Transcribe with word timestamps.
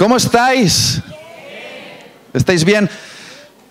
¿Cómo 0.00 0.16
estáis? 0.16 1.02
¿Estáis 2.32 2.64
bien? 2.64 2.88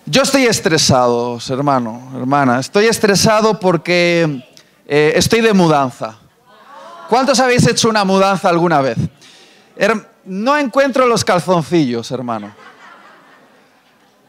Yo 0.06 0.22
estoy 0.22 0.44
estresado, 0.44 1.40
hermano, 1.48 2.08
hermana. 2.16 2.60
Estoy 2.60 2.86
estresado 2.86 3.58
porque 3.58 4.46
eh, 4.86 5.12
estoy 5.16 5.40
de 5.40 5.52
mudanza. 5.52 6.16
¿Cuántos 7.08 7.40
habéis 7.40 7.66
hecho 7.66 7.88
una 7.88 8.04
mudanza 8.04 8.48
alguna 8.48 8.80
vez? 8.80 8.96
no 10.24 10.56
encuentro 10.56 11.04
los 11.04 11.24
calzoncillos, 11.24 12.08
hermano. 12.12 12.54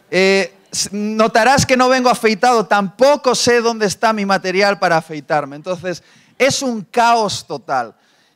Eh, 0.10 0.56
notarás 0.92 1.68
que 1.68 1.78
no 1.78 1.88
vengo 1.88 2.10
afeitado, 2.10 2.66
tampoco 2.66 3.36
sé 3.36 3.62
dónde 3.62 3.86
está 3.86 4.12
mi 4.12 4.26
material 4.26 4.80
para 4.80 4.98
afeitarme. 4.98 5.56
Entonces, 5.56 6.02
es 6.40 6.64
un 6.64 6.82
caos 6.82 7.46
total. 7.46 7.94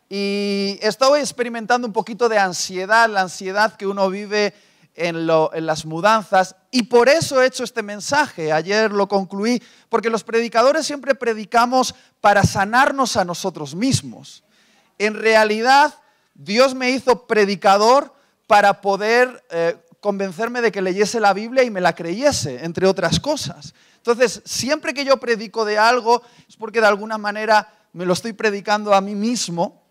Y 0.10 0.78
estoy 0.82 1.22
experimentando 1.22 1.88
un 1.88 1.94
poquito 1.94 2.30
de 2.30 2.38
ansiedad, 2.38 3.10
la 3.10 3.22
ansiedad 3.22 3.76
que 3.76 3.88
uno 3.88 4.10
vive 4.10 4.54
en, 4.96 5.28
las 5.28 5.86
mudanzas. 5.86 6.56
Y 6.72 6.84
por 6.84 7.10
eso 7.10 7.42
he 7.42 7.48
hecho 7.48 7.64
este 7.64 7.84
mensaje. 7.84 8.52
Ayer 8.52 8.92
lo 8.92 9.08
concluí, 9.08 9.62
porque 9.90 10.10
los 10.10 10.24
predicadores 10.24 10.86
siempre 10.86 11.16
predicamos 11.16 11.96
para 12.22 12.44
sanarnos 12.44 13.18
a 13.18 13.26
nosotros 13.26 13.76
mismos. 13.76 14.44
En 14.98 15.16
realidad, 15.16 15.94
Dios 16.34 16.76
me 16.76 16.92
hizo 16.92 17.26
predicador 17.26 18.14
para 18.48 18.82
poder 18.82 19.44
eh, 19.50 19.76
convencerme 20.00 20.62
de 20.62 20.72
que 20.72 20.82
leyese 20.82 21.20
la 21.20 21.34
Biblia 21.34 21.64
y 21.64 21.72
me 21.72 21.82
la 21.82 21.96
creyese, 21.96 22.64
entre 22.64 22.88
otras 22.88 23.20
cosas. 23.20 23.74
Entonces, 23.98 24.42
siempre 24.46 24.94
que 24.94 25.04
yo 25.04 25.18
predico 25.18 25.66
de 25.66 25.80
algo, 25.80 26.22
es 26.48 26.56
porque 26.56 26.80
de 26.80 26.88
alguna 26.88 27.18
manera 27.18 27.74
me 27.92 28.06
lo 28.06 28.14
estoy 28.14 28.34
predicando 28.34 28.94
a 28.94 29.02
mí 29.02 29.16
mismo 29.16 29.85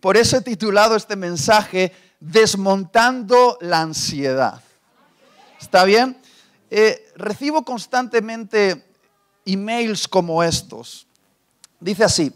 por 0.00 0.16
eso 0.16 0.36
he 0.36 0.40
titulado 0.42 0.96
este 0.96 1.16
mensaje 1.16 1.92
Desmontando 2.18 3.58
la 3.60 3.82
ansiedad. 3.82 4.62
¿Está 5.60 5.84
bien? 5.84 6.16
Eh, 6.70 7.12
recibo 7.16 7.64
constantemente 7.64 8.86
emails 9.44 10.08
como 10.08 10.42
estos. 10.42 11.06
Dice 11.78 12.04
así, 12.04 12.32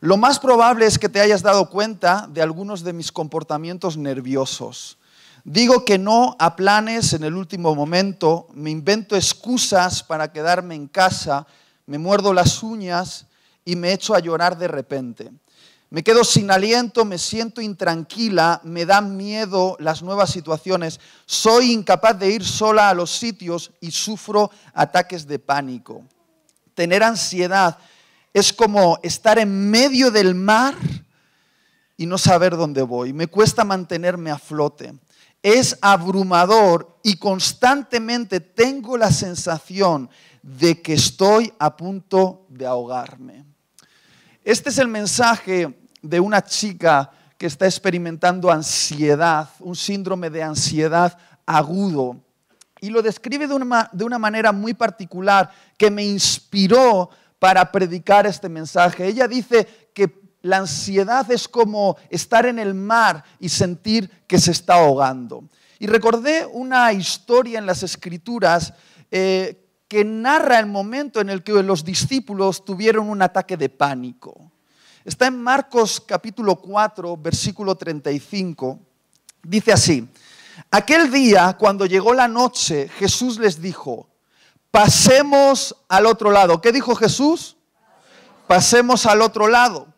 lo 0.00 0.16
más 0.16 0.38
probable 0.38 0.86
es 0.86 0.98
que 0.98 1.08
te 1.08 1.20
hayas 1.20 1.42
dado 1.42 1.70
cuenta 1.70 2.26
de 2.30 2.42
algunos 2.42 2.82
de 2.82 2.92
mis 2.92 3.12
comportamientos 3.12 3.96
nerviosos. 3.96 4.98
Digo 5.44 5.84
que 5.84 5.98
no 5.98 6.36
a 6.38 6.56
planes 6.56 7.12
en 7.12 7.24
el 7.24 7.34
último 7.34 7.74
momento, 7.74 8.46
me 8.54 8.70
invento 8.70 9.14
excusas 9.14 10.02
para 10.02 10.32
quedarme 10.32 10.74
en 10.74 10.88
casa, 10.88 11.46
me 11.86 11.98
muerdo 11.98 12.32
las 12.32 12.62
uñas 12.62 13.26
y 13.64 13.76
me 13.76 13.92
echo 13.92 14.14
a 14.14 14.20
llorar 14.20 14.56
de 14.56 14.68
repente. 14.68 15.30
Me 15.94 16.02
quedo 16.02 16.24
sin 16.24 16.50
aliento, 16.50 17.04
me 17.04 17.18
siento 17.18 17.60
intranquila, 17.60 18.60
me 18.64 18.84
dan 18.84 19.16
miedo 19.16 19.76
las 19.78 20.02
nuevas 20.02 20.28
situaciones, 20.28 20.98
soy 21.24 21.70
incapaz 21.70 22.18
de 22.18 22.32
ir 22.32 22.44
sola 22.44 22.88
a 22.88 22.94
los 22.94 23.12
sitios 23.12 23.70
y 23.80 23.92
sufro 23.92 24.50
ataques 24.72 25.24
de 25.24 25.38
pánico. 25.38 26.02
Tener 26.74 27.04
ansiedad 27.04 27.78
es 28.32 28.52
como 28.52 28.98
estar 29.04 29.38
en 29.38 29.70
medio 29.70 30.10
del 30.10 30.34
mar 30.34 30.74
y 31.96 32.06
no 32.06 32.18
saber 32.18 32.56
dónde 32.56 32.82
voy. 32.82 33.12
Me 33.12 33.28
cuesta 33.28 33.62
mantenerme 33.62 34.32
a 34.32 34.38
flote. 34.40 34.94
Es 35.44 35.78
abrumador 35.80 36.98
y 37.04 37.18
constantemente 37.18 38.40
tengo 38.40 38.98
la 38.98 39.12
sensación 39.12 40.10
de 40.42 40.82
que 40.82 40.94
estoy 40.94 41.52
a 41.60 41.76
punto 41.76 42.46
de 42.48 42.66
ahogarme. 42.66 43.44
Este 44.42 44.70
es 44.70 44.78
el 44.78 44.88
mensaje 44.88 45.83
de 46.04 46.20
una 46.20 46.42
chica 46.42 47.10
que 47.38 47.46
está 47.46 47.64
experimentando 47.64 48.50
ansiedad, 48.50 49.48
un 49.60 49.74
síndrome 49.74 50.28
de 50.28 50.42
ansiedad 50.42 51.16
agudo. 51.46 52.20
Y 52.80 52.90
lo 52.90 53.00
describe 53.00 53.46
de 53.46 53.54
una, 53.54 53.88
de 53.90 54.04
una 54.04 54.18
manera 54.18 54.52
muy 54.52 54.74
particular 54.74 55.50
que 55.78 55.90
me 55.90 56.04
inspiró 56.04 57.08
para 57.38 57.72
predicar 57.72 58.26
este 58.26 58.48
mensaje. 58.48 59.06
Ella 59.06 59.26
dice 59.26 59.66
que 59.94 60.20
la 60.42 60.58
ansiedad 60.58 61.30
es 61.30 61.48
como 61.48 61.96
estar 62.10 62.44
en 62.44 62.58
el 62.58 62.74
mar 62.74 63.24
y 63.40 63.48
sentir 63.48 64.10
que 64.26 64.38
se 64.38 64.50
está 64.50 64.74
ahogando. 64.74 65.48
Y 65.78 65.86
recordé 65.86 66.44
una 66.44 66.92
historia 66.92 67.58
en 67.58 67.66
las 67.66 67.82
escrituras 67.82 68.74
eh, 69.10 69.66
que 69.88 70.04
narra 70.04 70.58
el 70.58 70.66
momento 70.66 71.20
en 71.20 71.30
el 71.30 71.42
que 71.42 71.62
los 71.62 71.82
discípulos 71.82 72.62
tuvieron 72.62 73.08
un 73.08 73.22
ataque 73.22 73.56
de 73.56 73.70
pánico. 73.70 74.52
Está 75.04 75.26
en 75.26 75.42
Marcos 75.42 76.00
capítulo 76.00 76.56
4, 76.56 77.18
versículo 77.18 77.74
35. 77.74 78.78
Dice 79.42 79.70
así, 79.70 80.08
aquel 80.70 81.10
día 81.10 81.56
cuando 81.58 81.84
llegó 81.84 82.14
la 82.14 82.26
noche, 82.26 82.88
Jesús 82.98 83.38
les 83.38 83.60
dijo, 83.60 84.08
pasemos 84.70 85.76
al 85.90 86.06
otro 86.06 86.30
lado. 86.30 86.62
¿Qué 86.62 86.72
dijo 86.72 86.94
Jesús? 86.94 87.58
Pasemos 88.46 89.04
al 89.04 89.20
otro 89.20 89.46
lado. 89.46 89.88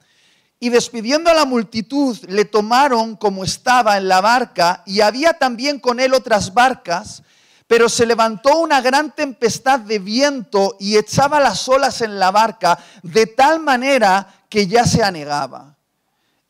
Y 0.59 0.71
despidiendo 0.71 1.31
a 1.31 1.35
la 1.35 1.45
multitud, 1.45 2.19
le 2.27 2.45
tomaron 2.45 3.15
como 3.15 3.45
estaba 3.45 3.99
en 3.99 4.09
la 4.09 4.21
barca, 4.21 4.83
y 4.87 5.03
había 5.03 5.35
también 5.35 5.79
con 5.79 6.01
él 6.01 6.15
otras 6.15 6.53
barcas, 6.53 7.23
pero 7.67 7.89
se 7.89 8.07
levantó 8.07 8.59
una 8.59 8.81
gran 8.81 9.15
tempestad 9.15 9.81
de 9.81 9.99
viento 9.99 10.77
y 10.79 10.97
echaba 10.97 11.41
las 11.41 11.69
olas 11.69 12.01
en 12.01 12.19
la 12.19 12.31
barca, 12.31 12.79
de 13.03 13.27
tal 13.27 13.61
manera 13.61 14.45
que 14.49 14.67
ya 14.67 14.85
se 14.85 15.03
anegaba. 15.03 15.77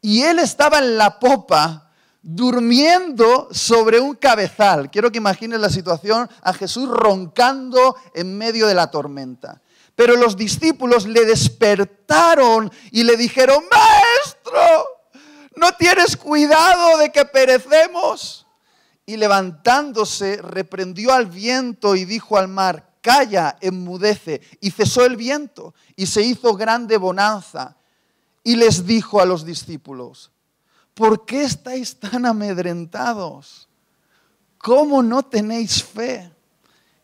Y 0.02 0.22
él 0.22 0.38
estaba 0.38 0.78
en 0.78 0.98
la 0.98 1.18
popa 1.18 1.90
durmiendo 2.22 3.48
sobre 3.50 4.00
un 4.00 4.14
cabezal. 4.16 4.90
Quiero 4.90 5.10
que 5.10 5.18
imagines 5.18 5.60
la 5.60 5.70
situación 5.70 6.28
a 6.42 6.52
Jesús 6.52 6.88
roncando 6.88 7.96
en 8.14 8.36
medio 8.36 8.66
de 8.66 8.74
la 8.74 8.90
tormenta. 8.90 9.60
Pero 9.94 10.16
los 10.16 10.36
discípulos 10.36 11.06
le 11.06 11.24
despertaron 11.24 12.70
y 12.90 13.04
le 13.04 13.16
dijeron, 13.16 13.64
Maestro, 13.70 14.86
¿no 15.56 15.72
tienes 15.76 16.16
cuidado 16.16 16.98
de 16.98 17.10
que 17.10 17.24
perecemos? 17.24 18.45
Y 19.06 19.16
levantándose, 19.16 20.42
reprendió 20.42 21.12
al 21.12 21.26
viento 21.26 21.94
y 21.94 22.04
dijo 22.04 22.36
al 22.36 22.48
mar, 22.48 22.96
Calla, 23.06 23.56
enmudece. 23.60 24.40
Y 24.60 24.72
cesó 24.72 25.04
el 25.04 25.16
viento 25.16 25.74
y 25.94 26.06
se 26.06 26.22
hizo 26.22 26.54
grande 26.54 26.96
bonanza 26.96 27.76
y 28.42 28.56
les 28.56 28.84
dijo 28.84 29.20
a 29.20 29.24
los 29.24 29.44
discípulos, 29.44 30.32
¿por 30.92 31.24
qué 31.24 31.44
estáis 31.44 32.00
tan 32.00 32.26
amedrentados? 32.26 33.68
¿Cómo 34.58 35.04
no 35.04 35.22
tenéis 35.22 35.84
fe? 35.84 36.32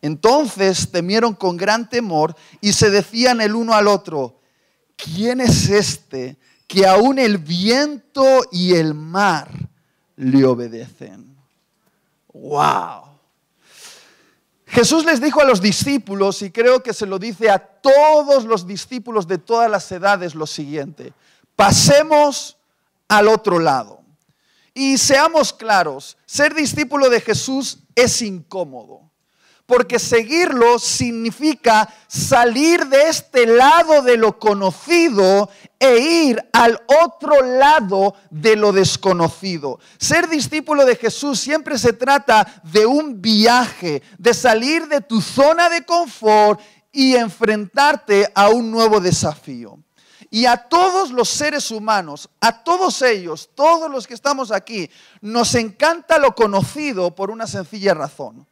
Entonces 0.01 0.91
temieron 0.91 1.33
con 1.33 1.55
gran 1.55 1.89
temor 1.89 2.35
y 2.59 2.73
se 2.73 2.89
decían 2.89 3.39
el 3.39 3.55
uno 3.55 3.73
al 3.73 3.87
otro, 3.87 4.41
¿quién 4.97 5.39
es 5.39 5.69
este 5.69 6.37
que 6.67 6.85
aún 6.85 7.17
el 7.17 7.37
viento 7.37 8.41
y 8.51 8.73
el 8.73 8.93
mar 8.93 9.49
le 10.17 10.43
obedecen? 10.43 11.32
¡Wow! 12.33 13.13
Jesús 14.65 15.05
les 15.05 15.21
dijo 15.21 15.39
a 15.39 15.45
los 15.45 15.61
discípulos, 15.61 16.41
y 16.41 16.49
creo 16.51 16.81
que 16.81 16.93
se 16.93 17.05
lo 17.05 17.19
dice 17.19 17.51
a 17.51 17.59
todos 17.59 18.45
los 18.45 18.65
discípulos 18.65 19.27
de 19.27 19.37
todas 19.37 19.69
las 19.69 19.91
edades, 19.91 20.33
lo 20.33 20.47
siguiente, 20.47 21.13
pasemos 21.55 22.57
al 23.07 23.27
otro 23.27 23.59
lado. 23.59 23.99
Y 24.73 24.97
seamos 24.97 25.53
claros, 25.53 26.17
ser 26.25 26.55
discípulo 26.55 27.11
de 27.11 27.21
Jesús 27.21 27.79
es 27.93 28.19
incómodo, 28.23 29.11
porque 29.65 29.97
seguirlo 29.97 30.77
significa 30.77 31.91
salir 32.07 32.85
de 32.87 33.07
este 33.09 33.45
lado 33.45 34.01
de 34.01 34.17
lo 34.17 34.37
conocido 34.37 35.49
e 35.79 35.97
ir 35.99 36.49
al 36.51 36.81
otro 37.03 37.41
lado 37.41 38.15
de 38.29 38.55
lo 38.55 38.73
desconocido. 38.73 39.79
Ser 39.97 40.27
discípulo 40.27 40.85
de 40.85 40.95
Jesús 40.95 41.39
siempre 41.39 41.77
se 41.77 41.93
trata 41.93 42.61
de 42.63 42.85
un 42.85 43.21
viaje, 43.21 44.03
de 44.17 44.33
salir 44.33 44.87
de 44.87 45.01
tu 45.01 45.21
zona 45.21 45.69
de 45.69 45.85
confort 45.85 46.59
y 46.91 47.15
enfrentarte 47.15 48.31
a 48.35 48.49
un 48.49 48.69
nuevo 48.69 48.99
desafío. 48.99 49.79
Y 50.29 50.45
a 50.45 50.57
todos 50.57 51.11
los 51.11 51.29
seres 51.29 51.69
humanos, 51.69 52.29
a 52.41 52.63
todos 52.63 53.01
ellos, 53.01 53.49
todos 53.53 53.89
los 53.89 54.07
que 54.07 54.15
estamos 54.15 54.51
aquí, 54.51 54.89
nos 55.21 55.53
encanta 55.55 56.17
lo 56.17 56.33
conocido 56.33 57.13
por 57.13 57.29
una 57.29 57.45
sencilla 57.45 57.93
razón, 57.93 58.47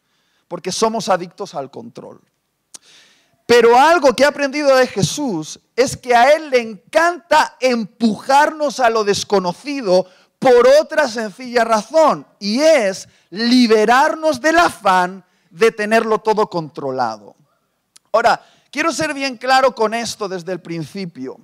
porque 0.51 0.73
somos 0.73 1.07
adictos 1.07 1.55
al 1.55 1.71
control. 1.71 2.19
Pero 3.45 3.79
algo 3.79 4.13
que 4.13 4.23
he 4.23 4.25
aprendido 4.25 4.75
de 4.75 4.85
Jesús 4.85 5.57
es 5.77 5.95
que 5.95 6.13
a 6.13 6.33
Él 6.33 6.49
le 6.49 6.59
encanta 6.59 7.55
empujarnos 7.61 8.81
a 8.81 8.89
lo 8.89 9.05
desconocido 9.05 10.07
por 10.39 10.67
otra 10.81 11.07
sencilla 11.07 11.63
razón, 11.63 12.27
y 12.37 12.59
es 12.59 13.07
liberarnos 13.29 14.41
del 14.41 14.57
afán 14.57 15.23
de 15.49 15.71
tenerlo 15.71 16.19
todo 16.19 16.49
controlado. 16.49 17.33
Ahora, 18.11 18.45
quiero 18.69 18.91
ser 18.91 19.13
bien 19.13 19.37
claro 19.37 19.73
con 19.73 19.93
esto 19.93 20.27
desde 20.27 20.51
el 20.51 20.59
principio. 20.59 21.39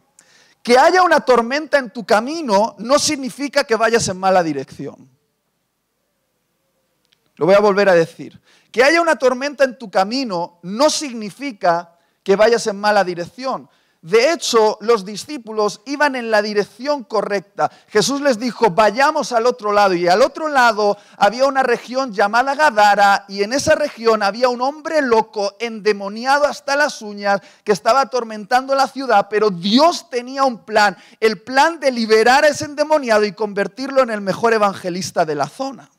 Que 0.61 0.77
haya 0.77 1.01
una 1.01 1.21
tormenta 1.21 1.77
en 1.77 1.91
tu 1.91 2.05
camino 2.05 2.75
no 2.77 2.99
significa 2.99 3.63
que 3.63 3.77
vayas 3.77 4.05
en 4.09 4.17
mala 4.17 4.43
dirección. 4.43 5.07
Lo 7.37 7.45
voy 7.45 7.55
a 7.55 7.59
volver 7.59 7.87
a 7.87 7.93
decir. 7.93 8.41
Que 8.71 8.83
haya 8.83 9.01
una 9.01 9.15
tormenta 9.15 9.63
en 9.63 9.77
tu 9.77 9.89
camino 9.89 10.59
no 10.63 10.89
significa 10.89 11.95
que 12.23 12.35
vayas 12.35 12.67
en 12.67 12.79
mala 12.79 13.03
dirección. 13.03 13.69
De 14.01 14.31
hecho, 14.31 14.77
los 14.81 15.05
discípulos 15.05 15.81
iban 15.85 16.15
en 16.15 16.29
la 16.29 16.41
dirección 16.41 17.03
correcta. 17.03 17.71
Jesús 17.87 18.21
les 18.21 18.37
dijo, 18.37 18.69
vayamos 18.69 19.31
al 19.31 19.47
otro 19.47 19.73
lado. 19.73 19.95
Y 19.95 20.07
al 20.07 20.21
otro 20.21 20.47
lado 20.47 20.97
había 21.17 21.47
una 21.47 21.63
región 21.63 22.13
llamada 22.13 22.53
Gadara 22.53 23.25
y 23.27 23.41
en 23.41 23.53
esa 23.53 23.75
región 23.75 24.21
había 24.21 24.49
un 24.49 24.61
hombre 24.61 25.01
loco, 25.01 25.55
endemoniado 25.59 26.45
hasta 26.45 26.75
las 26.75 27.01
uñas, 27.01 27.41
que 27.63 27.71
estaba 27.71 28.01
atormentando 28.01 28.75
la 28.75 28.87
ciudad, 28.87 29.27
pero 29.29 29.49
Dios 29.49 30.09
tenía 30.09 30.43
un 30.43 30.59
plan, 30.59 30.95
el 31.19 31.41
plan 31.41 31.79
de 31.79 31.91
liberar 31.91 32.45
a 32.45 32.49
ese 32.49 32.65
endemoniado 32.65 33.25
y 33.25 33.33
convertirlo 33.33 34.03
en 34.03 34.11
el 34.11 34.21
mejor 34.21 34.53
evangelista 34.53 35.25
de 35.25 35.35
la 35.35 35.49
zona. 35.49 35.89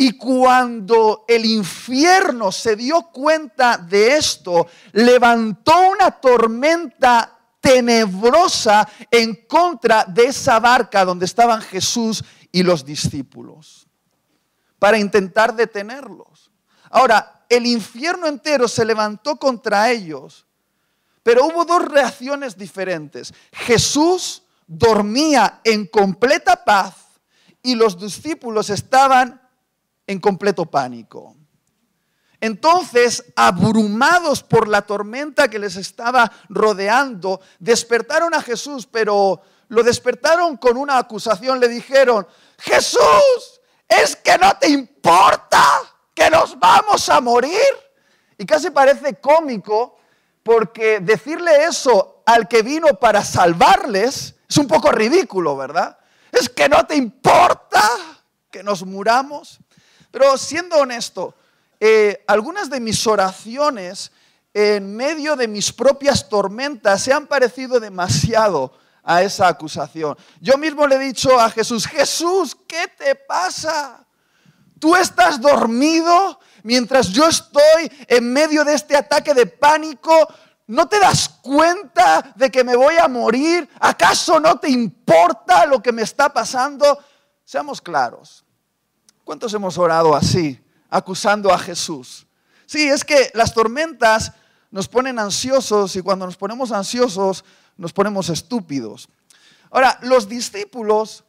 Y 0.00 0.12
cuando 0.12 1.26
el 1.28 1.44
infierno 1.44 2.50
se 2.50 2.74
dio 2.74 3.02
cuenta 3.12 3.76
de 3.76 4.16
esto, 4.16 4.66
levantó 4.92 5.90
una 5.90 6.10
tormenta 6.10 7.38
tenebrosa 7.60 8.88
en 9.10 9.44
contra 9.46 10.04
de 10.04 10.24
esa 10.24 10.58
barca 10.58 11.04
donde 11.04 11.26
estaban 11.26 11.60
Jesús 11.60 12.24
y 12.50 12.62
los 12.62 12.82
discípulos, 12.82 13.86
para 14.78 14.96
intentar 14.96 15.54
detenerlos. 15.54 16.50
Ahora, 16.88 17.44
el 17.46 17.66
infierno 17.66 18.26
entero 18.26 18.68
se 18.68 18.86
levantó 18.86 19.36
contra 19.36 19.90
ellos, 19.90 20.46
pero 21.22 21.44
hubo 21.44 21.66
dos 21.66 21.84
reacciones 21.84 22.56
diferentes. 22.56 23.34
Jesús 23.52 24.44
dormía 24.66 25.60
en 25.62 25.84
completa 25.84 26.64
paz 26.64 26.94
y 27.62 27.74
los 27.74 28.00
discípulos 28.00 28.70
estaban 28.70 29.38
en 30.10 30.18
completo 30.18 30.66
pánico. 30.66 31.36
Entonces, 32.40 33.24
abrumados 33.36 34.42
por 34.42 34.66
la 34.66 34.82
tormenta 34.82 35.48
que 35.48 35.60
les 35.60 35.76
estaba 35.76 36.32
rodeando, 36.48 37.40
despertaron 37.60 38.34
a 38.34 38.42
Jesús, 38.42 38.88
pero 38.90 39.40
lo 39.68 39.84
despertaron 39.84 40.56
con 40.56 40.76
una 40.76 40.98
acusación. 40.98 41.60
Le 41.60 41.68
dijeron, 41.68 42.26
Jesús, 42.58 43.60
es 43.86 44.16
que 44.16 44.36
no 44.36 44.52
te 44.58 44.68
importa 44.70 45.64
que 46.12 46.28
nos 46.28 46.58
vamos 46.58 47.08
a 47.08 47.20
morir. 47.20 47.70
Y 48.36 48.44
casi 48.44 48.70
parece 48.70 49.20
cómico 49.20 49.98
porque 50.42 50.98
decirle 50.98 51.66
eso 51.66 52.24
al 52.26 52.48
que 52.48 52.62
vino 52.62 52.98
para 52.98 53.24
salvarles 53.24 54.34
es 54.48 54.58
un 54.58 54.66
poco 54.66 54.90
ridículo, 54.90 55.56
¿verdad? 55.56 55.96
Es 56.32 56.48
que 56.48 56.68
no 56.68 56.84
te 56.84 56.96
importa 56.96 57.88
que 58.50 58.64
nos 58.64 58.84
muramos. 58.84 59.60
Pero 60.10 60.36
siendo 60.36 60.76
honesto, 60.76 61.34
eh, 61.78 62.24
algunas 62.26 62.68
de 62.68 62.80
mis 62.80 63.06
oraciones 63.06 64.12
en 64.52 64.96
medio 64.96 65.36
de 65.36 65.48
mis 65.48 65.72
propias 65.72 66.28
tormentas 66.28 67.02
se 67.02 67.12
han 67.12 67.26
parecido 67.26 67.78
demasiado 67.78 68.72
a 69.02 69.22
esa 69.22 69.48
acusación. 69.48 70.16
Yo 70.40 70.58
mismo 70.58 70.86
le 70.86 70.96
he 70.96 70.98
dicho 70.98 71.38
a 71.38 71.50
Jesús, 71.50 71.86
Jesús, 71.86 72.56
¿qué 72.66 72.88
te 72.88 73.14
pasa? 73.14 74.04
Tú 74.78 74.96
estás 74.96 75.40
dormido 75.40 76.40
mientras 76.62 77.08
yo 77.08 77.26
estoy 77.28 77.90
en 78.06 78.32
medio 78.32 78.64
de 78.64 78.74
este 78.74 78.96
ataque 78.96 79.34
de 79.34 79.46
pánico. 79.46 80.12
¿No 80.66 80.88
te 80.88 80.98
das 81.00 81.28
cuenta 81.28 82.32
de 82.36 82.50
que 82.50 82.62
me 82.62 82.76
voy 82.76 82.96
a 82.96 83.08
morir? 83.08 83.68
¿Acaso 83.80 84.38
no 84.38 84.58
te 84.58 84.70
importa 84.70 85.66
lo 85.66 85.82
que 85.82 85.92
me 85.92 86.02
está 86.02 86.32
pasando? 86.32 86.98
Seamos 87.44 87.80
claros. 87.80 88.44
¿Cuántos 89.30 89.54
hemos 89.54 89.78
orado 89.78 90.16
así, 90.16 90.60
acusando 90.88 91.52
a 91.52 91.58
Jesús? 91.60 92.26
Sí, 92.66 92.88
es 92.88 93.04
que 93.04 93.30
las 93.32 93.54
tormentas 93.54 94.32
nos 94.72 94.88
ponen 94.88 95.20
ansiosos 95.20 95.94
y 95.94 96.02
cuando 96.02 96.26
nos 96.26 96.36
ponemos 96.36 96.72
ansiosos 96.72 97.44
nos 97.76 97.92
ponemos 97.92 98.28
estúpidos. 98.28 99.08
Ahora, 99.70 99.96
los 100.02 100.28
discípulos 100.28 101.22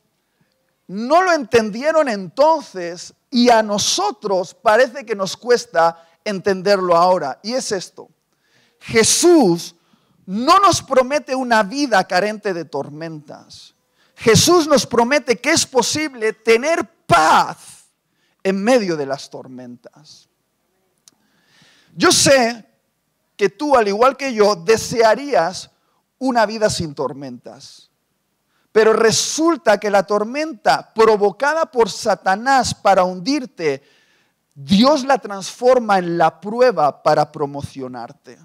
no 0.88 1.22
lo 1.22 1.32
entendieron 1.32 2.10
entonces 2.10 3.14
y 3.30 3.52
a 3.52 3.62
nosotros 3.62 4.56
parece 4.56 5.06
que 5.06 5.16
nos 5.16 5.38
cuesta 5.38 6.04
entenderlo 6.26 6.98
ahora. 6.98 7.40
Y 7.44 7.54
es 7.54 7.72
esto. 7.72 8.10
Jesús 8.80 9.76
no 10.26 10.58
nos 10.58 10.82
promete 10.82 11.36
una 11.36 11.62
vida 11.62 12.04
carente 12.08 12.52
de 12.52 12.66
tormentas. 12.66 13.76
Jesús 14.16 14.68
nos 14.68 14.88
promete 14.88 15.40
que 15.40 15.52
es 15.52 15.68
posible 15.68 16.34
tener 16.34 16.84
paz 17.06 17.81
en 18.44 18.64
medio 18.64 18.98
de 18.98 19.06
las 19.06 19.30
tormentas. 19.30 20.30
Yo 21.96 22.12
sé 22.12 22.66
que 23.36 23.50
tú, 23.50 23.76
al 23.76 23.88
igual 23.88 24.18
que 24.18 24.34
yo, 24.34 24.56
desearías 24.56 25.72
una 26.20 26.46
vida 26.46 26.70
sin 26.70 26.94
tormentas. 26.94 27.90
Pero 28.72 28.94
resulta 28.94 29.80
que 29.80 29.90
la 29.90 30.04
tormenta 30.04 30.94
provocada 30.94 31.66
por 31.66 31.90
Satanás 31.90 32.74
para 32.74 33.04
hundirte, 33.04 33.84
Dios 34.54 35.04
la 35.04 35.18
transforma 35.18 35.98
en 35.98 36.18
la 36.18 36.40
prueba 36.40 37.04
para 37.04 37.32
promocionarte. 37.32 38.38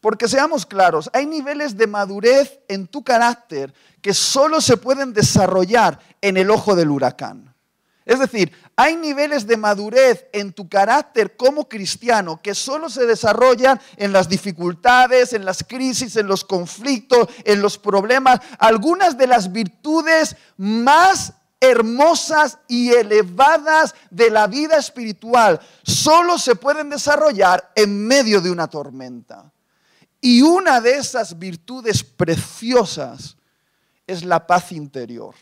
Porque 0.00 0.28
seamos 0.28 0.66
claros, 0.66 1.08
hay 1.12 1.24
niveles 1.24 1.76
de 1.76 1.86
madurez 1.86 2.60
en 2.68 2.86
tu 2.86 3.02
carácter 3.04 3.72
que 4.02 4.12
solo 4.12 4.60
se 4.60 4.76
pueden 4.76 5.12
desarrollar 5.12 5.98
en 6.20 6.36
el 6.36 6.50
ojo 6.50 6.74
del 6.74 6.90
huracán. 6.90 7.53
Es 8.04 8.18
decir, 8.18 8.52
hay 8.76 8.96
niveles 8.96 9.46
de 9.46 9.56
madurez 9.56 10.26
en 10.32 10.52
tu 10.52 10.68
carácter 10.68 11.36
como 11.36 11.68
cristiano 11.68 12.40
que 12.42 12.54
solo 12.54 12.90
se 12.90 13.06
desarrollan 13.06 13.80
en 13.96 14.12
las 14.12 14.28
dificultades, 14.28 15.32
en 15.32 15.44
las 15.44 15.64
crisis, 15.64 16.16
en 16.16 16.26
los 16.26 16.44
conflictos, 16.44 17.28
en 17.44 17.62
los 17.62 17.78
problemas. 17.78 18.40
Algunas 18.58 19.16
de 19.16 19.26
las 19.26 19.52
virtudes 19.52 20.36
más 20.58 21.32
hermosas 21.60 22.58
y 22.68 22.90
elevadas 22.90 23.94
de 24.10 24.28
la 24.28 24.48
vida 24.48 24.76
espiritual 24.76 25.60
solo 25.82 26.38
se 26.38 26.56
pueden 26.56 26.90
desarrollar 26.90 27.72
en 27.74 28.06
medio 28.06 28.42
de 28.42 28.50
una 28.50 28.68
tormenta. 28.68 29.50
Y 30.20 30.42
una 30.42 30.82
de 30.82 30.98
esas 30.98 31.38
virtudes 31.38 32.04
preciosas 32.04 33.36
es 34.06 34.24
la 34.24 34.46
paz 34.46 34.72
interior. 34.72 35.34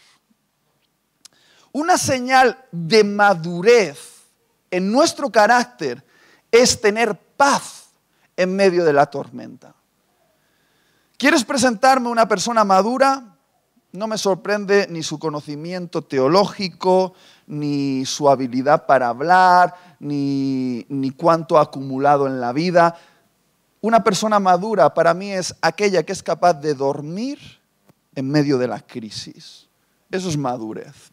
Una 1.73 1.97
señal 1.97 2.64
de 2.71 3.02
madurez 3.02 3.99
en 4.71 4.93
nuestro 4.93 5.31
carácter 5.31 6.05
es 6.50 6.81
tener 6.81 7.19
paz 7.37 7.91
en 8.37 8.55
medio 8.55 8.85
de 8.85 8.93
la 8.93 9.07
tormenta. 9.07 9.75
¿Quieres 11.17 11.45
presentarme 11.45 12.09
una 12.09 12.29
persona 12.29 12.64
madura? 12.64 13.37
No 13.93 14.07
me 14.07 14.19
sorprende 14.19 14.87
ni 14.91 15.02
su 15.02 15.19
conocimiento 15.19 16.02
teológico, 16.02 17.14
ni 17.47 18.05
su 18.07 18.29
habilidad 18.29 18.87
para 18.87 19.09
hablar, 19.09 19.75
ni, 20.00 20.85
ni 20.88 21.11
cuánto 21.11 21.59
ha 21.59 21.62
acumulado 21.62 22.26
en 22.26 22.41
la 22.41 22.52
vida. 22.52 22.97
Una 23.81 24.02
persona 24.02 24.41
madura 24.41 24.93
para 24.95 25.14
mí 25.14 25.31
es 25.31 25.55
aquella 25.61 26.02
que 26.02 26.12
es 26.12 26.23
capaz 26.23 26.55
de 26.55 26.75
dormir 26.75 27.38
en 28.14 28.29
medio 28.31 28.59
de 28.59 28.69
la 28.69 28.81
crisis. 28.81 29.69
Eso 30.11 30.29
es 30.29 30.37
madurez. 30.37 31.12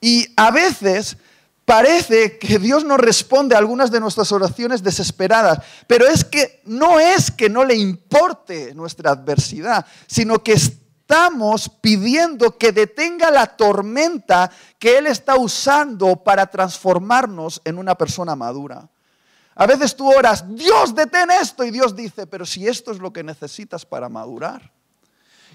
Y 0.00 0.32
a 0.36 0.50
veces 0.50 1.16
parece 1.64 2.38
que 2.38 2.58
Dios 2.58 2.84
no 2.84 2.96
responde 2.96 3.54
a 3.54 3.58
algunas 3.58 3.90
de 3.90 4.00
nuestras 4.00 4.32
oraciones 4.32 4.82
desesperadas, 4.82 5.60
pero 5.86 6.06
es 6.06 6.24
que 6.24 6.62
no 6.64 6.98
es 6.98 7.30
que 7.30 7.48
no 7.48 7.64
le 7.64 7.76
importe 7.76 8.74
nuestra 8.74 9.12
adversidad, 9.12 9.86
sino 10.06 10.42
que 10.42 10.54
estamos 10.54 11.68
pidiendo 11.68 12.56
que 12.56 12.72
detenga 12.72 13.30
la 13.30 13.46
tormenta 13.46 14.50
que 14.78 14.98
Él 14.98 15.06
está 15.06 15.36
usando 15.36 16.16
para 16.16 16.46
transformarnos 16.46 17.60
en 17.64 17.78
una 17.78 17.94
persona 17.94 18.34
madura. 18.34 18.88
A 19.54 19.66
veces 19.66 19.94
tú 19.94 20.10
oras, 20.10 20.44
Dios 20.56 20.94
detén 20.94 21.30
esto, 21.30 21.64
y 21.64 21.70
Dios 21.70 21.94
dice, 21.94 22.26
pero 22.26 22.46
si 22.46 22.66
esto 22.66 22.92
es 22.92 22.98
lo 22.98 23.12
que 23.12 23.22
necesitas 23.22 23.84
para 23.84 24.08
madurar. 24.08 24.72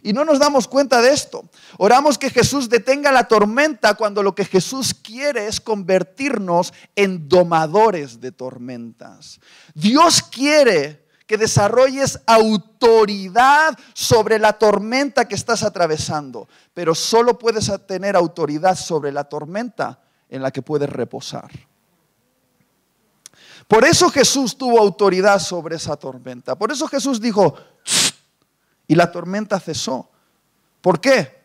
Y 0.05 0.13
no 0.13 0.23
nos 0.23 0.37
damos 0.37 0.67
cuenta 0.67 1.01
de 1.01 1.11
esto. 1.11 1.49
Oramos 1.79 2.19
que 2.19 2.29
Jesús 2.29 2.69
detenga 2.69 3.11
la 3.11 3.27
tormenta 3.27 3.95
cuando 3.95 4.21
lo 4.21 4.35
que 4.35 4.45
Jesús 4.45 4.93
quiere 4.93 5.47
es 5.47 5.59
convertirnos 5.59 6.75
en 6.95 7.27
domadores 7.27 8.21
de 8.21 8.31
tormentas. 8.31 9.39
Dios 9.73 10.21
quiere 10.21 11.07
que 11.25 11.39
desarrolles 11.39 12.19
autoridad 12.27 13.75
sobre 13.95 14.37
la 14.37 14.53
tormenta 14.53 15.27
que 15.27 15.33
estás 15.33 15.63
atravesando, 15.63 16.47
pero 16.75 16.93
solo 16.93 17.39
puedes 17.39 17.71
tener 17.87 18.15
autoridad 18.15 18.77
sobre 18.77 19.11
la 19.11 19.23
tormenta 19.23 19.99
en 20.29 20.43
la 20.43 20.51
que 20.51 20.61
puedes 20.61 20.87
reposar. 20.87 21.49
Por 23.67 23.83
eso 23.85 24.11
Jesús 24.11 24.55
tuvo 24.55 24.79
autoridad 24.79 25.39
sobre 25.39 25.77
esa 25.77 25.97
tormenta. 25.97 26.55
Por 26.55 26.71
eso 26.71 26.87
Jesús 26.87 27.19
dijo, 27.19 27.55
y 28.87 28.95
la 28.95 29.11
tormenta 29.11 29.59
cesó. 29.59 30.09
¿Por 30.81 30.99
qué? 30.99 31.43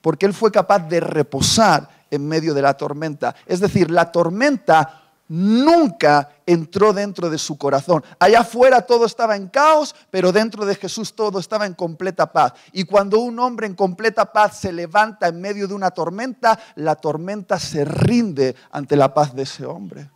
Porque 0.00 0.26
Él 0.26 0.34
fue 0.34 0.52
capaz 0.52 0.80
de 0.80 1.00
reposar 1.00 1.88
en 2.10 2.28
medio 2.28 2.54
de 2.54 2.62
la 2.62 2.76
tormenta. 2.76 3.34
Es 3.46 3.60
decir, 3.60 3.90
la 3.90 4.12
tormenta 4.12 5.04
nunca 5.28 6.28
entró 6.46 6.92
dentro 6.92 7.30
de 7.30 7.38
su 7.38 7.56
corazón. 7.56 8.04
Allá 8.18 8.40
afuera 8.40 8.82
todo 8.82 9.06
estaba 9.06 9.36
en 9.36 9.48
caos, 9.48 9.94
pero 10.10 10.32
dentro 10.32 10.66
de 10.66 10.74
Jesús 10.74 11.14
todo 11.14 11.38
estaba 11.38 11.66
en 11.66 11.74
completa 11.74 12.30
paz. 12.30 12.52
Y 12.72 12.84
cuando 12.84 13.20
un 13.20 13.38
hombre 13.38 13.66
en 13.66 13.74
completa 13.74 14.32
paz 14.32 14.58
se 14.58 14.72
levanta 14.72 15.28
en 15.28 15.40
medio 15.40 15.66
de 15.66 15.74
una 15.74 15.90
tormenta, 15.90 16.58
la 16.76 16.96
tormenta 16.96 17.58
se 17.58 17.84
rinde 17.84 18.54
ante 18.70 18.96
la 18.96 19.14
paz 19.14 19.34
de 19.34 19.42
ese 19.42 19.64
hombre. 19.64 20.10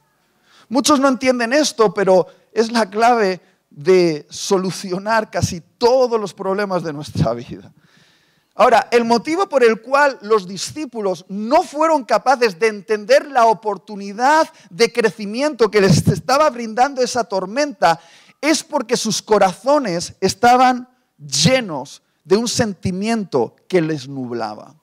Muchos 0.68 1.00
no 1.00 1.08
entienden 1.08 1.54
esto, 1.54 1.94
pero 1.94 2.26
es 2.52 2.70
la 2.70 2.90
clave 2.90 3.40
de 3.78 4.26
solucionar 4.28 5.30
casi 5.30 5.60
todos 5.60 6.20
los 6.20 6.34
problemas 6.34 6.82
de 6.82 6.92
nuestra 6.92 7.32
vida. 7.32 7.72
Ahora, 8.56 8.88
el 8.90 9.04
motivo 9.04 9.48
por 9.48 9.62
el 9.62 9.80
cual 9.80 10.18
los 10.20 10.48
discípulos 10.48 11.24
no 11.28 11.62
fueron 11.62 12.04
capaces 12.04 12.58
de 12.58 12.66
entender 12.66 13.30
la 13.30 13.46
oportunidad 13.46 14.48
de 14.68 14.92
crecimiento 14.92 15.70
que 15.70 15.80
les 15.80 16.08
estaba 16.08 16.50
brindando 16.50 17.02
esa 17.02 17.22
tormenta 17.22 18.00
es 18.40 18.64
porque 18.64 18.96
sus 18.96 19.22
corazones 19.22 20.16
estaban 20.20 20.88
llenos 21.16 22.02
de 22.24 22.36
un 22.36 22.48
sentimiento 22.48 23.54
que 23.68 23.80
les 23.80 24.08
nublaba. 24.08 24.74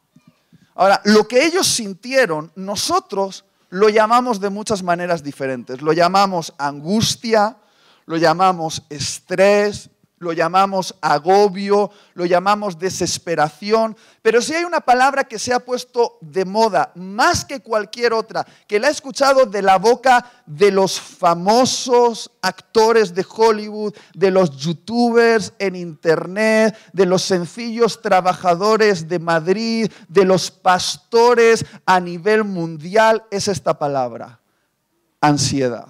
Ahora, 0.73 1.01
lo 1.03 1.27
que 1.27 1.45
ellos 1.45 1.67
sintieron, 1.67 2.49
nosotros 2.55 3.43
lo 3.69 3.89
llamamos 3.89 4.39
de 4.39 4.49
muchas 4.49 4.83
maneras 4.83 5.21
diferentes. 5.21 5.81
Lo 5.81 5.91
llamamos 5.91 6.53
angustia, 6.57 7.57
lo 8.05 8.17
llamamos 8.17 8.83
estrés, 8.89 9.89
lo 10.17 10.31
llamamos 10.31 10.95
agobio, 11.01 11.91
lo 12.13 12.25
llamamos 12.25 12.79
desesperación, 12.79 13.97
pero 14.21 14.41
si 14.41 14.53
hay 14.53 14.63
una 14.63 14.79
palabra 14.79 15.25
que 15.25 15.37
se 15.37 15.53
ha 15.53 15.59
puesto 15.59 16.17
de 16.21 16.45
moda 16.45 16.91
más 16.95 17.43
que 17.43 17.59
cualquier 17.59 18.13
otra, 18.13 18.45
que 18.67 18.79
la 18.79 18.87
he 18.87 18.91
escuchado 18.91 19.45
de 19.45 19.61
la 19.61 19.77
boca 19.77 20.31
de 20.45 20.71
los 20.71 20.99
famosos 20.99 22.31
actores 22.41 23.13
de 23.13 23.25
Hollywood, 23.27 23.93
de 24.13 24.31
los 24.31 24.55
youtubers 24.57 25.53
en 25.59 25.75
internet, 25.75 26.77
de 26.93 27.05
los 27.05 27.21
sencillos 27.21 28.01
trabajadores 28.01 29.07
de 29.09 29.19
Madrid, 29.19 29.91
de 30.07 30.25
los 30.25 30.49
pastores 30.49 31.65
a 31.85 31.99
nivel 31.99 32.45
mundial, 32.45 33.23
es 33.31 33.47
esta 33.47 33.77
palabra, 33.77 34.39
ansiedad. 35.19 35.87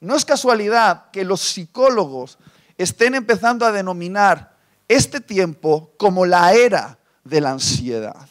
No 0.00 0.14
es 0.16 0.24
casualidad 0.24 1.10
que 1.10 1.24
los 1.24 1.40
psicólogos 1.40 2.38
estén 2.76 3.14
empezando 3.14 3.66
a 3.66 3.72
denominar 3.72 4.56
este 4.86 5.20
tiempo 5.20 5.92
como 5.98 6.24
la 6.24 6.54
era 6.54 6.98
de 7.24 7.40
la 7.40 7.50
ansiedad. 7.50 8.28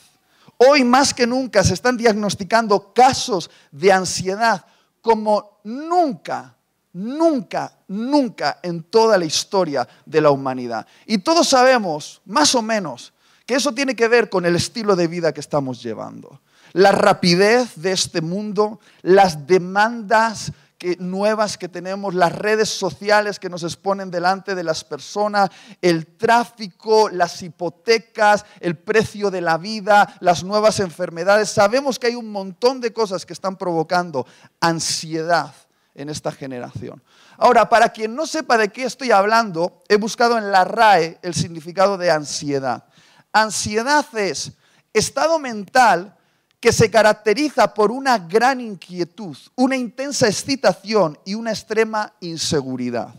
Hoy 0.57 0.83
más 0.83 1.13
que 1.13 1.27
nunca 1.27 1.63
se 1.63 1.73
están 1.73 1.97
diagnosticando 1.97 2.93
casos 2.93 3.49
de 3.71 3.91
ansiedad 3.91 4.65
como 5.01 5.59
nunca, 5.63 6.55
nunca, 6.93 7.77
nunca 7.87 8.59
en 8.63 8.83
toda 8.83 9.17
la 9.17 9.25
historia 9.25 9.87
de 10.05 10.21
la 10.21 10.31
humanidad. 10.31 10.87
Y 11.05 11.19
todos 11.19 11.49
sabemos, 11.49 12.21
más 12.25 12.55
o 12.55 12.61
menos, 12.61 13.13
que 13.45 13.55
eso 13.55 13.73
tiene 13.73 13.95
que 13.95 14.07
ver 14.07 14.29
con 14.29 14.45
el 14.45 14.55
estilo 14.55 14.95
de 14.95 15.07
vida 15.07 15.33
que 15.33 15.39
estamos 15.39 15.81
llevando. 15.83 16.41
La 16.73 16.91
rapidez 16.91 17.75
de 17.75 17.91
este 17.91 18.21
mundo, 18.21 18.79
las 19.01 19.47
demandas 19.47 20.51
nuevas 20.99 21.57
que 21.57 21.69
tenemos, 21.69 22.13
las 22.13 22.31
redes 22.31 22.69
sociales 22.69 23.39
que 23.39 23.49
nos 23.49 23.63
exponen 23.63 24.11
delante 24.11 24.55
de 24.55 24.63
las 24.63 24.83
personas, 24.83 25.49
el 25.81 26.05
tráfico, 26.17 27.09
las 27.09 27.41
hipotecas, 27.41 28.45
el 28.59 28.77
precio 28.77 29.31
de 29.31 29.41
la 29.41 29.57
vida, 29.57 30.15
las 30.19 30.43
nuevas 30.43 30.79
enfermedades. 30.79 31.49
Sabemos 31.49 31.97
que 31.99 32.07
hay 32.07 32.15
un 32.15 32.31
montón 32.31 32.79
de 32.81 32.93
cosas 32.93 33.25
que 33.25 33.33
están 33.33 33.55
provocando 33.55 34.25
ansiedad 34.59 35.53
en 35.95 36.09
esta 36.09 36.31
generación. 36.31 37.03
Ahora, 37.37 37.69
para 37.69 37.89
quien 37.89 38.15
no 38.15 38.27
sepa 38.27 38.57
de 38.57 38.69
qué 38.69 38.83
estoy 38.83 39.11
hablando, 39.11 39.81
he 39.89 39.97
buscado 39.97 40.37
en 40.37 40.51
la 40.51 40.63
RAE 40.63 41.17
el 41.23 41.33
significado 41.33 41.97
de 41.97 42.11
ansiedad. 42.11 42.85
Ansiedad 43.33 44.05
es 44.15 44.53
estado 44.93 45.39
mental 45.39 46.16
que 46.59 46.71
se 46.71 46.89
caracteriza 46.89 47.73
por 47.73 47.91
una 47.91 48.17
gran 48.17 48.59
inquietud, 48.59 49.37
una 49.55 49.75
intensa 49.75 50.27
excitación 50.27 51.17
y 51.23 51.35
una 51.35 51.51
extrema 51.51 52.13
inseguridad. 52.19 53.13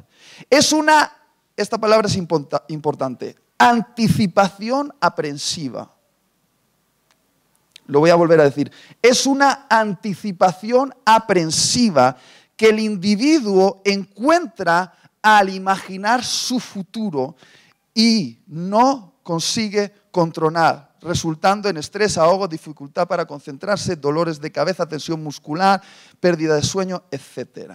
Es 0.50 0.73
una, 0.73 1.12
esta 1.57 1.78
palabra 1.78 2.09
es 2.09 2.16
importante, 2.16 3.37
anticipación 3.57 4.92
aprensiva. 5.00 5.95
Lo 7.87 8.00
voy 8.00 8.11
a 8.11 8.16
volver 8.16 8.40
a 8.40 8.45
decir. 8.45 8.71
Es 9.00 9.25
una 9.25 9.66
anticipación 9.71 10.95
aprensiva 11.04 12.16
que 12.57 12.68
el 12.68 12.80
individuo 12.80 13.80
encuentra 13.85 14.92
al 15.23 15.49
imaginar 15.49 16.25
su 16.25 16.61
futuro 16.61 17.37
y 17.95 18.40
no 18.47 19.14
consigue 19.23 19.92
controlar 20.11 20.88
resultando 21.00 21.69
en 21.69 21.76
estrés, 21.76 22.19
ahogo, 22.19 22.49
dificultad 22.49 23.07
para 23.07 23.26
concentrarse, 23.26 23.97
dolores 23.97 24.40
de 24.40 24.52
cabeza, 24.52 24.87
tensión 24.87 25.23
muscular, 25.23 25.83
pérdida 26.21 26.55
de 26.55 26.62
sueño, 26.62 27.02
etc. 27.11 27.73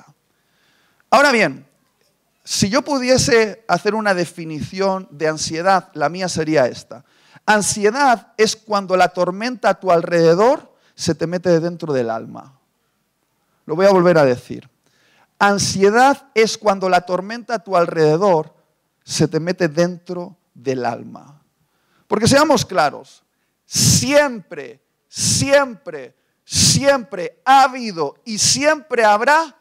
Ahora 1.10 1.32
bien, 1.32 1.66
si 2.44 2.70
yo 2.70 2.82
pudiese 2.82 3.64
hacer 3.68 3.96
una 3.96 4.14
definición 4.14 5.08
de 5.12 5.30
ansiedad, 5.30 5.90
la 5.94 6.10
mía 6.10 6.28
sería 6.28 6.68
esta. 6.68 7.06
Ansiedad 7.46 8.34
es 8.38 8.56
cuando 8.56 8.98
la 8.98 9.10
tormenta 9.10 9.70
a 9.70 9.80
tu 9.80 9.92
alrededor 9.92 10.74
se 10.96 11.16
te 11.16 11.28
mete 11.28 11.60
dentro 11.60 11.94
del 11.94 12.10
alma. 12.10 12.60
Lo 13.66 13.76
voy 13.76 13.86
a 13.86 13.92
volver 13.92 14.18
a 14.18 14.26
decir. 14.26 14.70
Ansiedad 15.40 16.30
es 16.34 16.58
cuando 16.58 16.90
la 16.90 17.02
tormenta 17.02 17.56
a 17.56 17.60
tu 17.60 17.76
alrededor 17.76 18.54
se 19.04 19.28
te 19.28 19.40
mete 19.40 19.68
dentro 19.68 20.38
del 20.54 20.86
alma. 20.86 21.43
Porque 22.14 22.28
seamos 22.28 22.64
claros, 22.64 23.24
siempre, 23.66 24.80
siempre, 25.08 26.16
siempre 26.46 27.42
ha 27.44 27.64
habido 27.64 28.18
y 28.24 28.38
siempre 28.38 29.04
habrá 29.04 29.58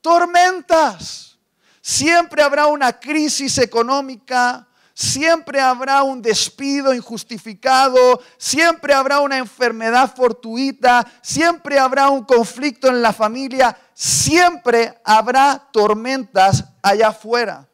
tormentas. 0.00 1.36
Siempre 1.80 2.44
habrá 2.44 2.68
una 2.68 2.92
crisis 3.00 3.58
económica, 3.58 4.68
siempre 4.94 5.60
habrá 5.60 6.04
un 6.04 6.22
despido 6.22 6.94
injustificado, 6.94 8.22
siempre 8.38 8.94
habrá 8.94 9.18
una 9.18 9.38
enfermedad 9.38 10.14
fortuita, 10.14 11.04
siempre 11.20 11.76
habrá 11.76 12.08
un 12.08 12.22
conflicto 12.22 12.86
en 12.86 13.02
la 13.02 13.12
familia, 13.12 13.76
siempre 13.94 14.96
habrá 15.04 15.60
tormentas 15.72 16.66
allá 16.80 17.08
afuera. 17.08 17.66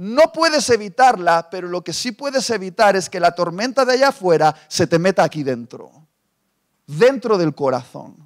No 0.00 0.32
puedes 0.32 0.70
evitarla, 0.70 1.50
pero 1.50 1.68
lo 1.68 1.84
que 1.84 1.92
sí 1.92 2.12
puedes 2.12 2.48
evitar 2.48 2.96
es 2.96 3.10
que 3.10 3.20
la 3.20 3.34
tormenta 3.34 3.84
de 3.84 3.92
allá 3.92 4.08
afuera 4.08 4.56
se 4.66 4.86
te 4.86 4.98
meta 4.98 5.22
aquí 5.22 5.42
dentro, 5.42 5.92
dentro 6.86 7.36
del 7.36 7.54
corazón. 7.54 8.16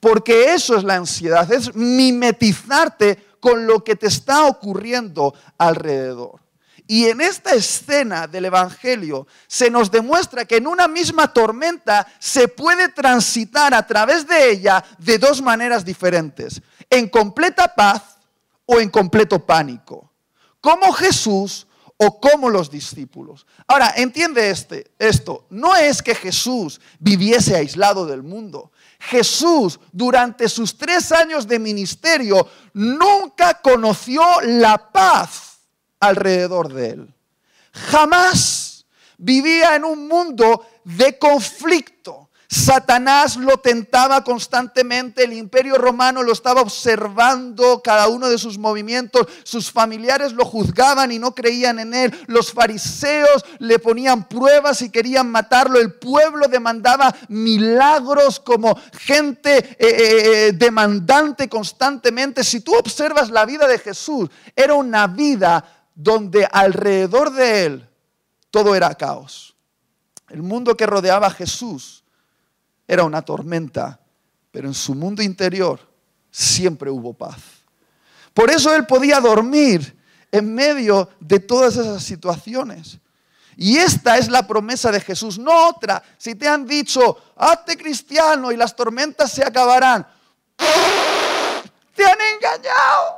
Porque 0.00 0.54
eso 0.54 0.78
es 0.78 0.84
la 0.84 0.94
ansiedad, 0.94 1.52
es 1.52 1.74
mimetizarte 1.74 3.22
con 3.38 3.66
lo 3.66 3.84
que 3.84 3.96
te 3.96 4.06
está 4.06 4.46
ocurriendo 4.46 5.34
alrededor. 5.58 6.40
Y 6.86 7.04
en 7.04 7.20
esta 7.20 7.52
escena 7.52 8.26
del 8.26 8.46
Evangelio 8.46 9.26
se 9.46 9.68
nos 9.68 9.90
demuestra 9.90 10.46
que 10.46 10.56
en 10.56 10.66
una 10.66 10.88
misma 10.88 11.30
tormenta 11.34 12.06
se 12.18 12.48
puede 12.48 12.88
transitar 12.88 13.74
a 13.74 13.86
través 13.86 14.26
de 14.26 14.52
ella 14.52 14.82
de 14.96 15.18
dos 15.18 15.42
maneras 15.42 15.84
diferentes, 15.84 16.62
en 16.88 17.10
completa 17.10 17.74
paz 17.74 18.16
o 18.64 18.80
en 18.80 18.88
completo 18.88 19.38
pánico 19.38 20.07
como 20.68 20.92
Jesús 20.92 21.66
o 21.96 22.20
como 22.20 22.50
los 22.50 22.70
discípulos. 22.70 23.46
Ahora, 23.66 23.94
entiende 23.96 24.50
este, 24.50 24.92
esto, 24.98 25.46
no 25.48 25.74
es 25.74 26.02
que 26.02 26.14
Jesús 26.14 26.78
viviese 26.98 27.56
aislado 27.56 28.04
del 28.04 28.22
mundo. 28.22 28.70
Jesús, 29.00 29.80
durante 29.92 30.46
sus 30.46 30.76
tres 30.76 31.10
años 31.10 31.48
de 31.48 31.58
ministerio, 31.58 32.46
nunca 32.74 33.62
conoció 33.62 34.22
la 34.42 34.92
paz 34.92 35.60
alrededor 36.00 36.70
de 36.70 36.90
él. 36.90 37.14
Jamás 37.72 38.84
vivía 39.16 39.74
en 39.74 39.86
un 39.86 40.06
mundo 40.06 40.66
de 40.84 41.18
conflicto 41.18 42.27
Satanás 42.50 43.36
lo 43.36 43.58
tentaba 43.58 44.24
constantemente, 44.24 45.24
el 45.24 45.34
imperio 45.34 45.76
romano 45.76 46.22
lo 46.22 46.32
estaba 46.32 46.62
observando 46.62 47.82
cada 47.82 48.08
uno 48.08 48.30
de 48.30 48.38
sus 48.38 48.56
movimientos, 48.56 49.26
sus 49.42 49.70
familiares 49.70 50.32
lo 50.32 50.46
juzgaban 50.46 51.12
y 51.12 51.18
no 51.18 51.34
creían 51.34 51.78
en 51.78 51.92
él, 51.92 52.24
los 52.26 52.50
fariseos 52.50 53.44
le 53.58 53.78
ponían 53.78 54.26
pruebas 54.26 54.80
y 54.80 54.88
querían 54.88 55.30
matarlo, 55.30 55.78
el 55.78 55.92
pueblo 55.92 56.48
demandaba 56.48 57.14
milagros 57.28 58.40
como 58.40 58.80
gente 58.98 59.58
eh, 59.58 59.76
eh, 59.78 60.46
eh, 60.48 60.52
demandante 60.52 61.50
constantemente. 61.50 62.42
Si 62.42 62.60
tú 62.60 62.74
observas 62.74 63.28
la 63.28 63.44
vida 63.44 63.68
de 63.68 63.78
Jesús, 63.78 64.30
era 64.56 64.72
una 64.72 65.06
vida 65.06 65.86
donde 65.94 66.48
alrededor 66.50 67.30
de 67.30 67.66
él 67.66 67.88
todo 68.50 68.74
era 68.74 68.94
caos. 68.94 69.54
El 70.30 70.42
mundo 70.42 70.74
que 70.78 70.86
rodeaba 70.86 71.26
a 71.26 71.30
Jesús 71.30 71.97
era 72.88 73.04
una 73.04 73.20
tormenta, 73.20 74.00
pero 74.50 74.66
en 74.66 74.74
su 74.74 74.94
mundo 74.94 75.22
interior 75.22 75.78
siempre 76.30 76.90
hubo 76.90 77.12
paz. 77.12 77.36
Por 78.32 78.50
eso 78.50 78.74
él 78.74 78.86
podía 78.86 79.20
dormir 79.20 79.96
en 80.32 80.54
medio 80.54 81.10
de 81.20 81.38
todas 81.38 81.76
esas 81.76 82.02
situaciones. 82.02 82.98
Y 83.56 83.76
esta 83.76 84.16
es 84.16 84.28
la 84.28 84.46
promesa 84.46 84.90
de 84.90 85.00
Jesús, 85.00 85.38
no 85.38 85.68
otra. 85.68 86.02
Si 86.16 86.34
te 86.34 86.48
han 86.48 86.66
dicho, 86.66 87.18
hazte 87.36 87.76
cristiano 87.76 88.52
y 88.52 88.56
las 88.56 88.74
tormentas 88.74 89.32
se 89.32 89.44
acabarán, 89.44 90.06
te 91.94 92.06
han 92.06 92.18
engañado. 92.34 93.16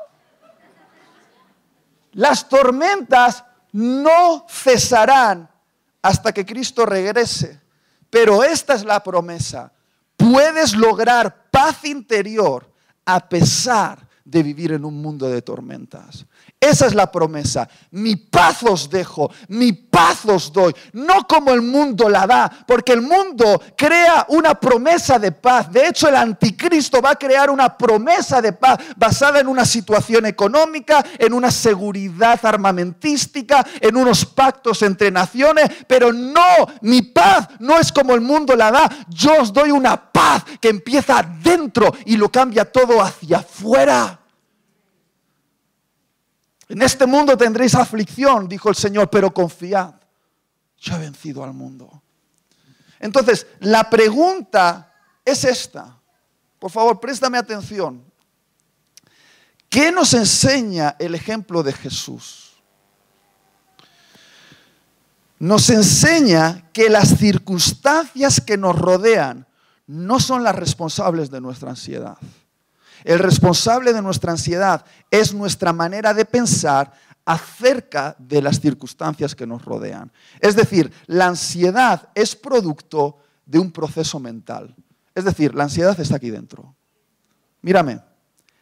Las 2.12 2.48
tormentas 2.48 3.44
no 3.72 4.46
cesarán 4.48 5.48
hasta 6.02 6.32
que 6.32 6.46
Cristo 6.46 6.86
regrese. 6.86 7.60
Pero 8.10 8.42
esta 8.42 8.74
es 8.74 8.84
la 8.84 9.02
promesa. 9.02 9.72
Puedes 10.16 10.74
lograr 10.74 11.48
paz 11.50 11.84
interior 11.84 12.70
a 13.06 13.28
pesar 13.28 14.09
de 14.30 14.42
vivir 14.44 14.72
en 14.72 14.84
un 14.84 15.02
mundo 15.02 15.28
de 15.28 15.42
tormentas. 15.42 16.24
Esa 16.60 16.86
es 16.86 16.94
la 16.94 17.10
promesa. 17.10 17.68
Mi 17.90 18.14
paz 18.14 18.62
os 18.62 18.88
dejo, 18.88 19.30
mi 19.48 19.72
paz 19.72 20.24
os 20.24 20.52
doy, 20.52 20.72
no 20.92 21.26
como 21.26 21.50
el 21.50 21.62
mundo 21.62 22.08
la 22.08 22.26
da, 22.26 22.50
porque 22.66 22.92
el 22.92 23.02
mundo 23.02 23.60
crea 23.76 24.26
una 24.28 24.54
promesa 24.54 25.18
de 25.18 25.32
paz. 25.32 25.72
De 25.72 25.88
hecho, 25.88 26.08
el 26.08 26.14
anticristo 26.14 27.02
va 27.02 27.10
a 27.10 27.18
crear 27.18 27.50
una 27.50 27.76
promesa 27.76 28.40
de 28.40 28.52
paz 28.52 28.78
basada 28.96 29.40
en 29.40 29.48
una 29.48 29.64
situación 29.64 30.26
económica, 30.26 31.04
en 31.18 31.32
una 31.32 31.50
seguridad 31.50 32.38
armamentística, 32.44 33.66
en 33.80 33.96
unos 33.96 34.24
pactos 34.24 34.82
entre 34.82 35.10
naciones, 35.10 35.70
pero 35.88 36.12
no, 36.12 36.68
mi 36.82 37.02
paz 37.02 37.48
no 37.58 37.78
es 37.78 37.90
como 37.90 38.14
el 38.14 38.20
mundo 38.20 38.54
la 38.54 38.70
da. 38.70 39.06
Yo 39.08 39.42
os 39.42 39.52
doy 39.52 39.72
una 39.72 40.12
paz 40.12 40.44
que 40.60 40.68
empieza 40.68 41.20
dentro 41.42 41.92
y 42.04 42.16
lo 42.16 42.30
cambia 42.30 42.70
todo 42.70 43.02
hacia 43.02 43.38
afuera. 43.38 44.19
En 46.70 46.80
este 46.82 47.04
mundo 47.04 47.36
tendréis 47.36 47.74
aflicción, 47.74 48.48
dijo 48.48 48.68
el 48.68 48.76
Señor, 48.76 49.10
pero 49.10 49.34
confiad, 49.34 49.92
yo 50.78 50.94
he 50.94 50.98
vencido 51.00 51.42
al 51.42 51.52
mundo. 51.52 52.00
Entonces, 53.00 53.44
la 53.58 53.90
pregunta 53.90 54.94
es 55.24 55.42
esta. 55.42 55.98
Por 56.60 56.70
favor, 56.70 57.00
préstame 57.00 57.38
atención. 57.38 58.04
¿Qué 59.68 59.90
nos 59.90 60.14
enseña 60.14 60.94
el 61.00 61.16
ejemplo 61.16 61.64
de 61.64 61.72
Jesús? 61.72 62.52
Nos 65.40 65.70
enseña 65.70 66.70
que 66.72 66.88
las 66.88 67.18
circunstancias 67.18 68.40
que 68.40 68.56
nos 68.56 68.78
rodean 68.78 69.44
no 69.88 70.20
son 70.20 70.44
las 70.44 70.54
responsables 70.54 71.32
de 71.32 71.40
nuestra 71.40 71.70
ansiedad. 71.70 72.16
El 73.04 73.18
responsable 73.18 73.92
de 73.92 74.02
nuestra 74.02 74.32
ansiedad 74.32 74.84
es 75.10 75.34
nuestra 75.34 75.72
manera 75.72 76.14
de 76.14 76.24
pensar 76.24 76.92
acerca 77.24 78.16
de 78.18 78.42
las 78.42 78.60
circunstancias 78.60 79.34
que 79.34 79.46
nos 79.46 79.64
rodean. 79.64 80.10
Es 80.40 80.56
decir, 80.56 80.92
la 81.06 81.26
ansiedad 81.26 82.08
es 82.14 82.34
producto 82.34 83.18
de 83.46 83.58
un 83.58 83.70
proceso 83.70 84.18
mental. 84.18 84.74
Es 85.14 85.24
decir, 85.24 85.54
la 85.54 85.64
ansiedad 85.64 85.98
está 85.98 86.16
aquí 86.16 86.30
dentro. 86.30 86.74
Mírame, 87.62 88.00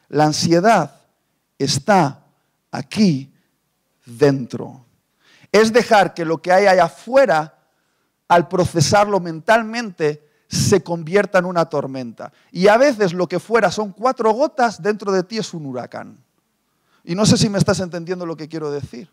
la 0.09 0.25
ansiedad 0.25 1.01
está 1.59 2.25
aquí 2.71 3.33
dentro. 4.05 4.85
Es 5.53 5.73
dejar 5.73 6.15
que 6.15 6.25
lo 6.25 6.43
que 6.43 6.53
hay 6.53 6.67
allá 6.67 6.85
afuera, 6.85 7.59
al 8.29 8.49
procesarlo 8.49 9.21
mentalmente, 9.21 10.28
se 10.49 10.83
convierta 10.83 11.39
en 11.39 11.45
una 11.45 11.67
tormenta. 11.67 12.33
Y 12.51 12.69
a 12.69 12.77
veces 12.77 13.13
lo 13.13 13.29
que 13.29 13.39
fuera 13.39 13.71
son 13.71 13.93
cuatro 13.93 14.33
gotas, 14.33 14.83
dentro 14.83 15.13
de 15.13 15.23
ti 15.23 15.39
es 15.39 15.53
un 15.53 15.67
huracán. 15.67 16.19
Y 17.05 17.15
no 17.15 17.27
sé 17.27 17.37
si 17.37 17.49
me 17.49 17.59
estás 17.59 17.81
entendiendo 17.81 18.27
lo 18.27 18.37
que 18.37 18.49
quiero 18.49 18.71
decir. 18.71 19.11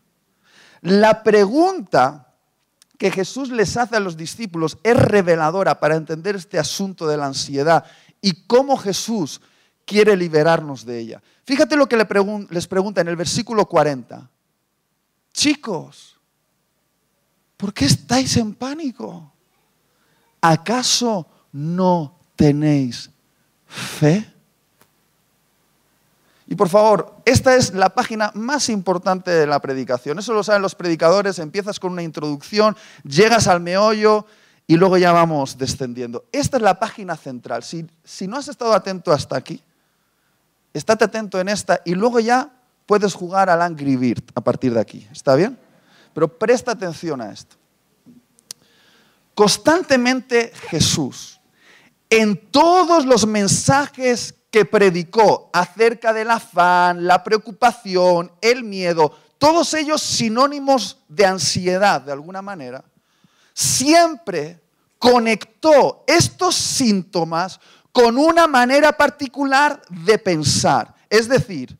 La 0.81 1.23
pregunta 1.23 2.33
que 2.97 3.11
Jesús 3.11 3.49
les 3.49 3.75
hace 3.75 3.97
a 3.97 3.99
los 3.99 4.15
discípulos 4.15 4.77
es 4.83 4.95
reveladora 4.95 5.79
para 5.79 5.95
entender 5.95 6.35
este 6.35 6.57
asunto 6.57 7.07
de 7.07 7.17
la 7.17 7.25
ansiedad 7.25 7.85
y 8.21 8.45
cómo 8.45 8.77
Jesús 8.77 9.41
quiere 9.85 10.15
liberarnos 10.15 10.85
de 10.85 10.99
ella. 10.99 11.21
Fíjate 11.43 11.75
lo 11.75 11.87
que 11.87 11.97
les 12.49 12.67
pregunta 12.67 13.01
en 13.01 13.07
el 13.07 13.15
versículo 13.15 13.65
40. 13.67 14.29
Chicos, 15.33 16.17
¿por 17.57 17.73
qué 17.73 17.85
estáis 17.85 18.37
en 18.37 18.55
pánico? 18.55 19.34
¿Acaso 20.51 21.27
no 21.51 22.15
tenéis 22.35 23.09
fe? 23.67 24.31
Y 26.47 26.55
por 26.55 26.69
favor, 26.69 27.15
esta 27.25 27.55
es 27.55 27.73
la 27.73 27.89
página 27.89 28.31
más 28.35 28.69
importante 28.69 29.31
de 29.31 29.47
la 29.47 29.59
predicación. 29.59 30.19
Eso 30.19 30.33
lo 30.33 30.43
saben 30.43 30.61
los 30.61 30.75
predicadores. 30.75 31.39
Empiezas 31.39 31.79
con 31.79 31.93
una 31.93 32.03
introducción, 32.03 32.77
llegas 33.03 33.47
al 33.47 33.61
meollo 33.61 34.27
y 34.67 34.77
luego 34.77 34.97
ya 34.97 35.11
vamos 35.11 35.57
descendiendo. 35.57 36.25
Esta 36.31 36.57
es 36.57 36.63
la 36.63 36.79
página 36.79 37.15
central. 37.15 37.63
Si, 37.63 37.87
si 38.03 38.27
no 38.27 38.37
has 38.37 38.47
estado 38.47 38.73
atento 38.73 39.11
hasta 39.11 39.35
aquí, 39.35 39.61
estate 40.73 41.05
atento 41.05 41.39
en 41.39 41.49
esta 41.49 41.81
y 41.83 41.95
luego 41.95 42.19
ya 42.19 42.51
puedes 42.85 43.15
jugar 43.15 43.49
al 43.49 43.61
Angry 43.61 43.95
Bird 43.95 44.23
a 44.35 44.41
partir 44.41 44.73
de 44.73 44.81
aquí. 44.81 45.07
¿Está 45.11 45.33
bien? 45.35 45.57
Pero 46.13 46.27
presta 46.27 46.73
atención 46.73 47.21
a 47.21 47.31
esto. 47.31 47.55
Constantemente 49.35 50.53
Jesús, 50.69 51.41
en 52.09 52.49
todos 52.51 53.05
los 53.05 53.27
mensajes 53.27 54.33
que 54.49 54.63
predicó 54.63 55.49
acerca 55.51 56.13
del 56.13 56.31
afán, 56.31 57.05
la 57.05 57.21
preocupación, 57.21 58.31
el 58.41 58.63
miedo, 58.63 59.13
todos 59.37 59.73
ellos 59.73 60.01
sinónimos 60.01 60.99
de 61.09 61.25
ansiedad 61.25 61.99
de 61.99 62.13
alguna 62.13 62.41
manera, 62.41 62.85
siempre 63.53 64.61
conectó 64.97 66.05
estos 66.07 66.55
síntomas 66.55 67.59
con 67.91 68.17
una 68.17 68.47
manera 68.47 68.93
particular 68.93 69.81
de 69.89 70.17
pensar, 70.17 70.95
es 71.09 71.27
decir, 71.27 71.77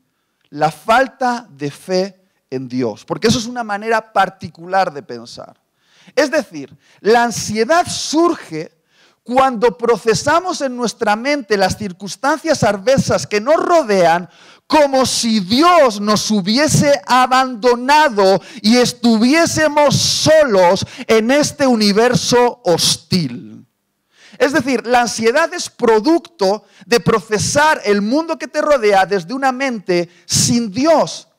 la 0.50 0.72
falta 0.72 1.48
de 1.50 1.72
fe 1.72 2.22
en 2.50 2.68
Dios, 2.68 3.06
porque 3.06 3.28
eso 3.28 3.40
es 3.40 3.46
una 3.46 3.64
manera 3.64 4.12
particular 4.12 4.92
de 4.92 5.02
pensar. 5.02 5.65
Es 6.16 6.30
decir, 6.30 6.76
la 7.00 7.24
ansiedad 7.24 7.88
surge 7.88 8.72
cuando 9.24 9.76
procesamos 9.76 10.62
en 10.62 10.78
nuestra 10.78 11.16
mente 11.16 11.58
las 11.58 11.78
circunstancias 11.78 12.64
adversas 12.64 13.26
que 13.26 13.42
nos 13.42 13.56
rodean 13.56 14.30
como 14.68 15.06
si 15.06 15.40
Dios 15.40 16.00
nos 16.00 16.30
hubiese 16.30 17.02
abandonado 17.08 18.40
y 18.62 18.78
estuviésemos 18.78 19.96
solos 19.96 20.86
en 21.08 21.32
este 21.32 21.66
universo 21.66 22.62
hostil. 22.64 23.66
Es 24.38 24.54
decir, 24.54 24.86
la 24.86 25.02
ansiedad 25.02 25.52
es 25.54 25.70
producto 25.70 26.66
de 26.86 27.00
procesar 27.00 27.82
el 27.86 28.02
mundo 28.02 28.38
que 28.38 28.48
te 28.48 28.62
rodea 28.62 29.06
desde 29.06 29.34
una 29.34 29.52
mente 29.52 30.10
sin 30.26 30.72
Dios 30.72 31.30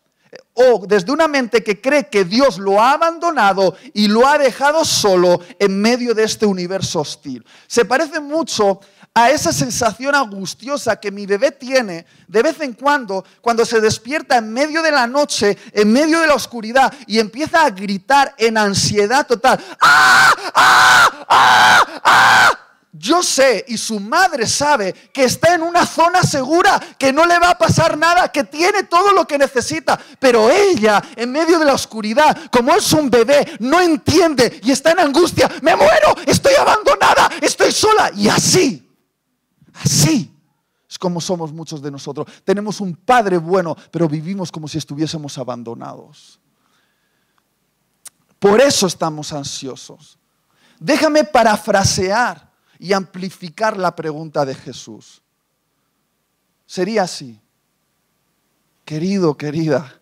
o 0.55 0.87
desde 0.87 1.12
una 1.12 1.29
mente 1.29 1.62
que 1.62 1.81
cree 1.81 2.09
que 2.09 2.25
Dios 2.25 2.59
lo 2.59 2.81
ha 2.81 2.92
abandonado 2.92 3.77
y 3.92 4.09
lo 4.09 4.27
ha 4.27 4.38
dejado 4.38 4.85
solo 4.85 5.40
en 5.59 5.81
medio 5.81 6.14
de 6.14 6.25
este 6.25 6.46
universo 6.46 7.01
hostil. 7.01 7.44
Se 7.66 7.85
parece 7.85 8.20
mucho 8.20 8.81
a 9.14 9.31
esa 9.31 9.53
sensación 9.53 10.14
angustiosa 10.14 11.01
que 11.01 11.11
mi 11.11 11.27
bebé 11.27 11.51
tiene 11.51 12.07
de 12.29 12.42
vez 12.42 12.61
en 12.61 12.75
cuando 12.75 13.25
cuando 13.40 13.64
se 13.64 13.81
despierta 13.81 14.37
en 14.37 14.53
medio 14.53 14.83
de 14.83 14.90
la 14.90 15.07
noche, 15.07 15.57
en 15.72 15.92
medio 15.92 16.20
de 16.20 16.27
la 16.27 16.35
oscuridad 16.35 16.92
y 17.07 17.18
empieza 17.18 17.64
a 17.64 17.70
gritar 17.70 18.35
en 18.37 18.59
ansiedad 18.59 19.27
total. 19.27 19.59
¡Ah! 19.81 20.35
¡Ah! 20.55 21.27
¡Ah! 21.29 22.01
¡Ah! 22.05 22.65
Yo 22.99 23.23
sé 23.23 23.65
y 23.69 23.77
su 23.77 24.01
madre 24.01 24.47
sabe 24.47 24.93
que 25.13 25.25
está 25.25 25.55
en 25.55 25.63
una 25.63 25.85
zona 25.87 26.23
segura, 26.23 26.81
que 26.99 27.13
no 27.13 27.27
le 27.27 27.39
va 27.39 27.51
a 27.51 27.59
pasar 27.59 27.97
nada, 27.97 28.31
que 28.31 28.45
tiene 28.45 28.85
todo 28.85 29.13
lo 29.13 29.27
que 29.27 29.39
necesita. 29.39 29.99
Pero 30.19 30.51
ella, 30.51 31.03
en 31.17 31.33
medio 31.33 31.59
de 31.59 31.65
la 31.65 31.75
oscuridad, 31.75 32.51
como 32.51 32.75
es 32.75 32.93
un 32.93 33.11
bebé, 33.11 33.57
no 33.61 33.81
entiende 33.81 34.61
y 34.63 34.71
está 34.71 34.93
en 34.93 35.01
angustia. 35.01 35.51
Me 35.63 35.77
muero, 35.77 36.15
estoy 36.27 36.55
abandonada, 36.55 37.31
estoy 37.41 37.73
sola. 37.73 38.11
Y 38.15 38.29
así, 38.29 38.89
así 39.75 40.33
es 40.89 40.99
como 40.99 41.21
somos 41.21 41.53
muchos 41.53 41.83
de 41.83 41.91
nosotros. 41.91 42.27
Tenemos 42.45 42.81
un 42.81 42.95
padre 42.95 43.39
bueno, 43.39 43.77
pero 43.91 44.09
vivimos 44.09 44.51
como 44.51 44.69
si 44.69 44.79
estuviésemos 44.79 45.37
abandonados. 45.37 46.41
Por 48.39 48.61
eso 48.61 48.87
estamos 48.87 49.33
ansiosos. 49.33 50.19
Déjame 50.79 51.25
parafrasear 51.25 52.46
y 52.79 52.93
amplificar 52.93 53.77
la 53.77 53.95
pregunta 53.95 54.45
de 54.45 54.55
Jesús. 54.55 55.23
Sería 56.67 57.03
así. 57.03 57.41
Querido, 58.85 59.37
querida, 59.37 60.01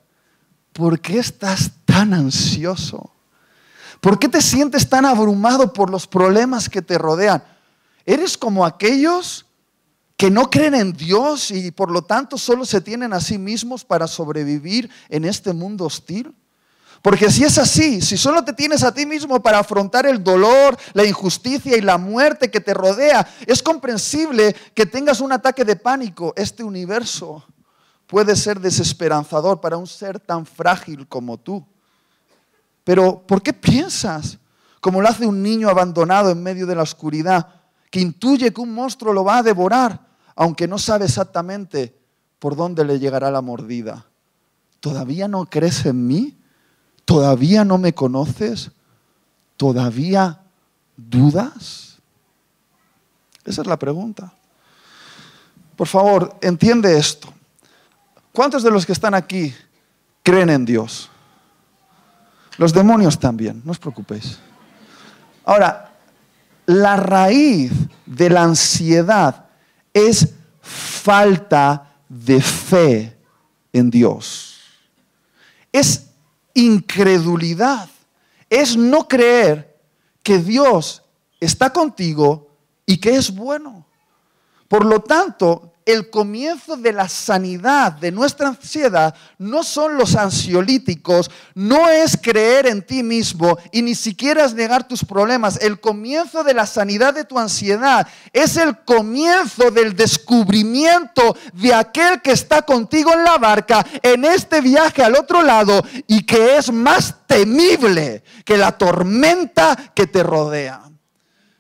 ¿por 0.73 1.01
qué 1.01 1.19
estás 1.19 1.71
tan 1.85 2.13
ansioso? 2.13 3.11
¿Por 4.01 4.19
qué 4.19 4.29
te 4.29 4.43
sientes 4.43 4.89
tan 4.89 5.07
abrumado 5.07 5.73
por 5.73 5.89
los 5.89 6.07
problemas 6.07 6.69
que 6.69 6.83
te 6.83 6.99
rodean? 6.99 7.43
¿Eres 8.05 8.37
como 8.37 8.67
aquellos 8.67 9.47
que 10.17 10.31
no 10.31 10.51
creen 10.51 10.75
en 10.75 10.93
Dios 10.93 11.51
y 11.51 11.71
por 11.71 11.91
lo 11.91 12.03
tanto 12.03 12.37
solo 12.37 12.67
se 12.67 12.83
tienen 12.83 13.15
a 13.15 13.21
sí 13.21 13.39
mismos 13.39 13.85
para 13.85 14.07
sobrevivir 14.07 14.91
en 15.09 15.25
este 15.25 15.55
mundo 15.55 15.87
hostil? 15.87 16.35
Porque 17.05 17.31
si 17.31 17.45
es 17.45 17.59
así, 17.59 18.01
si 18.01 18.17
solo 18.17 18.43
te 18.47 18.55
tienes 18.55 18.83
a 18.83 18.95
ti 18.95 19.05
mismo 19.05 19.43
para 19.43 19.59
afrontar 19.59 20.07
el 20.07 20.25
dolor, 20.25 20.75
la 20.95 21.05
injusticia 21.05 21.77
y 21.77 21.83
la 21.83 21.99
muerte 21.99 22.51
que 22.51 22.63
te 22.63 22.73
rodea, 22.73 23.29
es 23.47 23.63
comprensible 23.63 24.57
que 24.73 24.87
tengas 24.87 25.21
un 25.21 25.31
ataque 25.31 25.67
de 25.67 25.77
pánico. 25.77 26.33
Este 26.35 26.65
universo 26.65 27.45
puede 28.07 28.35
ser 28.35 28.59
desesperanzador 28.59 29.61
para 29.61 29.77
un 29.77 29.87
ser 29.87 30.19
tan 30.19 30.47
frágil 30.47 31.07
como 31.07 31.37
tú. 31.37 31.63
Pero, 32.85 33.21
¿por 33.27 33.43
qué 33.43 33.53
piensas 33.53 34.39
como 34.81 35.03
lo 35.03 35.09
hace 35.11 35.27
un 35.27 35.43
niño 35.43 35.69
abandonado 35.69 36.31
en 36.31 36.43
medio 36.43 36.65
de 36.65 36.75
la 36.75 36.85
oscuridad, 36.85 37.49
que 37.91 38.01
intuye 38.01 38.51
que 38.51 38.63
un 38.63 38.73
monstruo 38.73 39.13
lo 39.13 39.25
va 39.25 39.37
a 39.37 39.43
devorar, 39.43 40.01
aunque 40.35 40.67
no 40.67 40.79
sabe 40.79 41.05
exactamente 41.05 41.99
por 42.39 42.57
dónde 42.57 42.83
le 42.83 42.99
llegará 42.99 43.31
la 43.31 43.43
mordida? 43.43 44.07
¿Todavía 44.81 45.29
no 45.29 45.45
crees 45.45 45.85
en 45.85 46.07
mí? 46.07 46.39
¿Todavía 47.05 47.65
no 47.65 47.79
me 47.79 47.95
conoces? 47.95 48.71
¿Todavía 49.57 50.41
dudas? 50.97 51.99
Esa 53.45 53.63
es 53.63 53.67
la 53.67 53.79
pregunta. 53.79 54.33
Por 55.77 55.87
favor, 55.87 56.37
entiende 56.41 56.97
esto. 56.97 57.33
¿Cuántos 58.33 58.63
de 58.63 58.71
los 58.71 58.87
que 58.87 58.93
están 58.93 59.15
aquí 59.15 59.55
creen 60.23 60.51
en 60.51 60.65
Dios? 60.65 61.11
Los 62.57 62.73
demonios 62.73 63.19
también, 63.19 63.63
no 63.65 63.73
os 63.73 63.79
preocupéis. 63.79 64.39
Ahora, 65.45 65.93
la 66.67 66.97
raíz 66.97 67.73
de 68.07 68.31
la 68.31 68.45
ansiedad 68.45 69.47
es 69.93 70.35
falta 70.61 71.91
de 72.09 72.41
fe 72.41 73.17
en 73.73 73.91
Dios. 73.91 74.61
Es 75.73 76.07
incredulidad. 76.55 77.89
Es 78.49 78.77
no 78.77 79.07
creer 79.07 79.79
que 80.23 80.39
Dios 80.39 81.03
está 81.41 81.73
contigo 81.73 82.49
y 82.87 82.97
que 82.97 83.17
es 83.17 83.35
bueno. 83.35 83.87
Por 84.69 84.85
lo 84.85 85.01
tanto, 85.01 85.74
el 85.87 86.09
comienzo 86.09 86.77
de 86.77 86.93
la 86.93 87.09
sanidad 87.09 87.93
de 87.93 88.11
nuestra 88.11 88.49
ansiedad 88.49 89.15
no 89.39 89.63
son 89.63 89.97
los 89.99 90.17
ansiolíticos, 90.17 91.31
no 91.55 91.91
es 91.91 92.17
creer 92.21 92.67
en 92.67 92.83
ti 92.83 93.03
mismo 93.03 93.59
y 93.71 93.83
ni 93.83 93.95
siquiera 93.95 94.45
es 94.45 94.55
negar 94.55 94.89
tus 94.89 95.05
problemas. 95.05 95.59
El 95.61 95.81
comienzo 95.81 96.43
de 96.43 96.55
la 96.55 96.67
sanidad 96.67 97.15
de 97.15 97.25
tu 97.25 97.39
ansiedad 97.39 98.09
es 98.33 98.57
el 98.57 98.79
comienzo 98.79 99.71
del 99.71 99.95
descubrimiento 99.95 101.37
de 101.53 101.75
aquel 101.75 102.23
que 102.23 102.33
está 102.33 102.63
contigo 102.63 103.13
en 103.13 103.25
la 103.25 103.37
barca 103.37 103.85
en 104.03 104.25
este 104.25 104.61
viaje 104.61 105.03
al 105.03 105.17
otro 105.17 105.43
lado 105.43 105.85
y 106.07 106.25
que 106.25 106.57
es 106.57 106.73
más 106.73 107.15
temible 107.27 108.25
que 108.45 108.57
la 108.57 108.73
tormenta 108.73 109.93
que 109.95 110.07
te 110.07 110.23
rodea. 110.23 110.83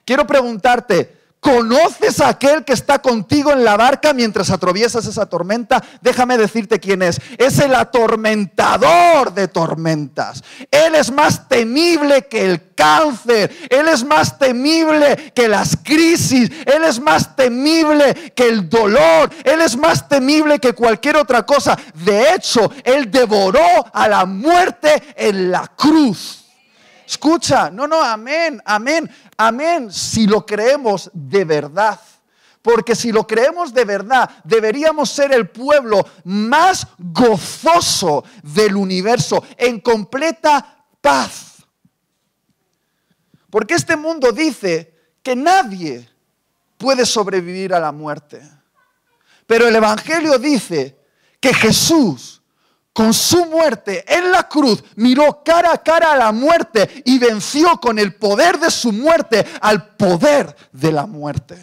Quiero 0.05 0.27
preguntarte, 0.27 1.24
¿Conoces 1.45 2.23
a 2.23 2.29
aquel 2.29 2.65
que 2.65 2.73
está 2.73 3.01
contigo 3.01 3.53
en 3.53 3.65
la 3.65 3.77
barca 3.77 4.15
mientras 4.15 4.49
atraviesas 4.49 5.05
esa 5.05 5.27
tormenta? 5.27 5.85
Déjame 6.01 6.39
decirte 6.39 6.81
quién 6.81 7.03
es. 7.03 7.21
Es 7.37 7.59
el 7.59 7.75
atormentador 7.75 9.35
de 9.35 9.47
tormentas. 9.49 10.43
Él 10.71 10.95
es 10.95 11.13
más 11.13 11.47
temible 11.47 12.29
que 12.29 12.47
el 12.47 12.73
cáncer. 12.75 13.55
Él 13.69 13.89
es 13.89 14.05
más 14.05 14.39
temible 14.39 15.35
que 15.35 15.47
las 15.47 15.77
crisis. 15.77 16.51
Él 16.65 16.83
es 16.83 16.99
más 16.99 17.37
temible 17.37 18.33
que 18.35 18.49
el 18.49 18.71
dolor. 18.71 19.29
Él 19.45 19.61
es 19.61 19.77
más 19.77 20.09
temible 20.09 20.59
que 20.59 20.73
cualquier 20.73 21.19
otra 21.19 21.45
cosa. 21.45 21.79
De 22.07 22.33
hecho, 22.33 22.73
Él 22.85 23.11
devoró 23.11 23.85
a 23.93 24.09
la 24.09 24.25
muerte 24.25 25.13
en 25.15 25.51
la 25.51 25.71
cruz. 25.77 26.44
Escucha, 27.07 27.71
no, 27.71 27.87
no, 27.87 28.03
amén, 28.03 28.63
amén, 28.65 29.11
amén, 29.37 29.93
si 29.93 30.27
lo 30.27 30.45
creemos 30.45 31.11
de 31.13 31.45
verdad. 31.45 32.01
Porque 32.63 32.97
si 32.97 33.13
lo 33.13 33.27
creemos 33.27 33.75
de 33.75 33.85
verdad, 33.85 34.31
deberíamos 34.43 35.11
ser 35.11 35.33
el 35.33 35.51
pueblo 35.51 36.07
más 36.25 36.87
gozoso 36.97 38.25
del 38.43 38.75
universo, 38.75 39.45
en 39.59 39.81
completa 39.81 40.87
paz. 41.01 41.63
Porque 43.51 43.75
este 43.75 43.97
mundo 43.97 44.33
dice 44.33 44.95
que 45.23 45.37
nadie 45.37 46.09
puede 46.79 47.05
sobrevivir 47.05 47.75
a 47.75 47.81
la 47.81 47.93
muerte. 47.93 48.43
Pero 49.47 49.69
el 49.69 49.77
Evangelio 49.77 50.39
dice 50.39 50.99
que 51.41 51.53
Jesús 51.53 52.43
con 52.95 53.13
su 53.13 53.45
muerte 53.47 54.05
en 54.07 54.31
la 54.31 54.49
cruz, 54.49 54.83
miró 54.95 55.43
cara 55.45 55.73
a 55.73 55.83
cara 55.83 56.13
a 56.13 56.17
la 56.17 56.31
muerte 56.31 57.03
y 57.05 57.19
venció 57.19 57.79
con 57.81 57.99
el 57.99 58.15
poder 58.15 58.59
de 58.61 58.71
su 58.71 58.93
muerte 58.93 59.45
al 59.61 59.97
poder 59.97 60.57
de 60.71 60.93
la 60.93 61.05
muerte. 61.05 61.59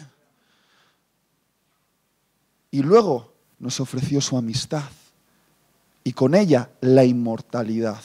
Y 2.70 2.82
luego 2.82 3.32
nos 3.58 3.80
ofreció 3.80 4.20
su 4.20 4.36
amistad 4.36 4.84
y 6.04 6.12
con 6.12 6.34
ella 6.34 6.68
la 6.82 7.02
inmortalidad. 7.02 8.00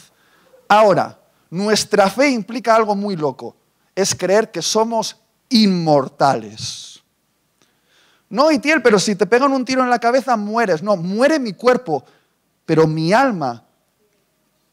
Ahora, 0.69 1.19
nuestra 1.49 2.09
fe 2.09 2.29
implica 2.29 2.77
algo 2.77 2.95
muy 2.95 3.17
loco, 3.17 3.57
es 3.93 4.15
creer 4.15 4.51
que 4.51 4.61
somos 4.61 5.17
inmortales. 5.49 7.03
No, 8.29 8.51
Itiel, 8.51 8.81
pero 8.81 8.99
si 8.99 9.15
te 9.15 9.25
pegan 9.25 9.51
un 9.51 9.65
tiro 9.65 9.83
en 9.83 9.89
la 9.89 9.99
cabeza 9.99 10.35
mueres. 10.35 10.83
No, 10.83 10.97
muere 10.97 11.39
mi 11.39 11.53
cuerpo, 11.53 12.03
pero 12.67 12.85
mi 12.85 13.13
alma, 13.13 13.63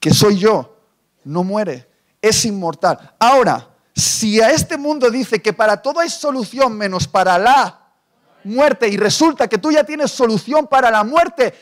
que 0.01 0.13
soy 0.13 0.37
yo, 0.37 0.77
no 1.23 1.45
muere, 1.45 1.89
es 2.21 2.45
inmortal. 2.45 3.15
Ahora, 3.21 3.69
si 3.95 4.41
a 4.41 4.51
este 4.51 4.77
mundo 4.77 5.09
dice 5.09 5.41
que 5.41 5.53
para 5.53 5.81
todo 5.81 6.01
hay 6.01 6.11
solución 6.11 6.77
menos 6.77 7.07
para 7.07 7.39
la 7.39 7.83
muerte 8.43 8.89
y 8.89 8.97
resulta 8.97 9.47
que 9.47 9.59
tú 9.59 9.71
ya 9.71 9.85
tienes 9.85 10.11
solución 10.11 10.67
para 10.67 10.91
la 10.91 11.05
muerte, 11.05 11.55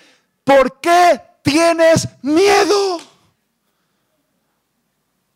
¿por 0.42 0.81
qué 0.81 1.21
tienes 1.42 2.09
miedo? 2.23 2.99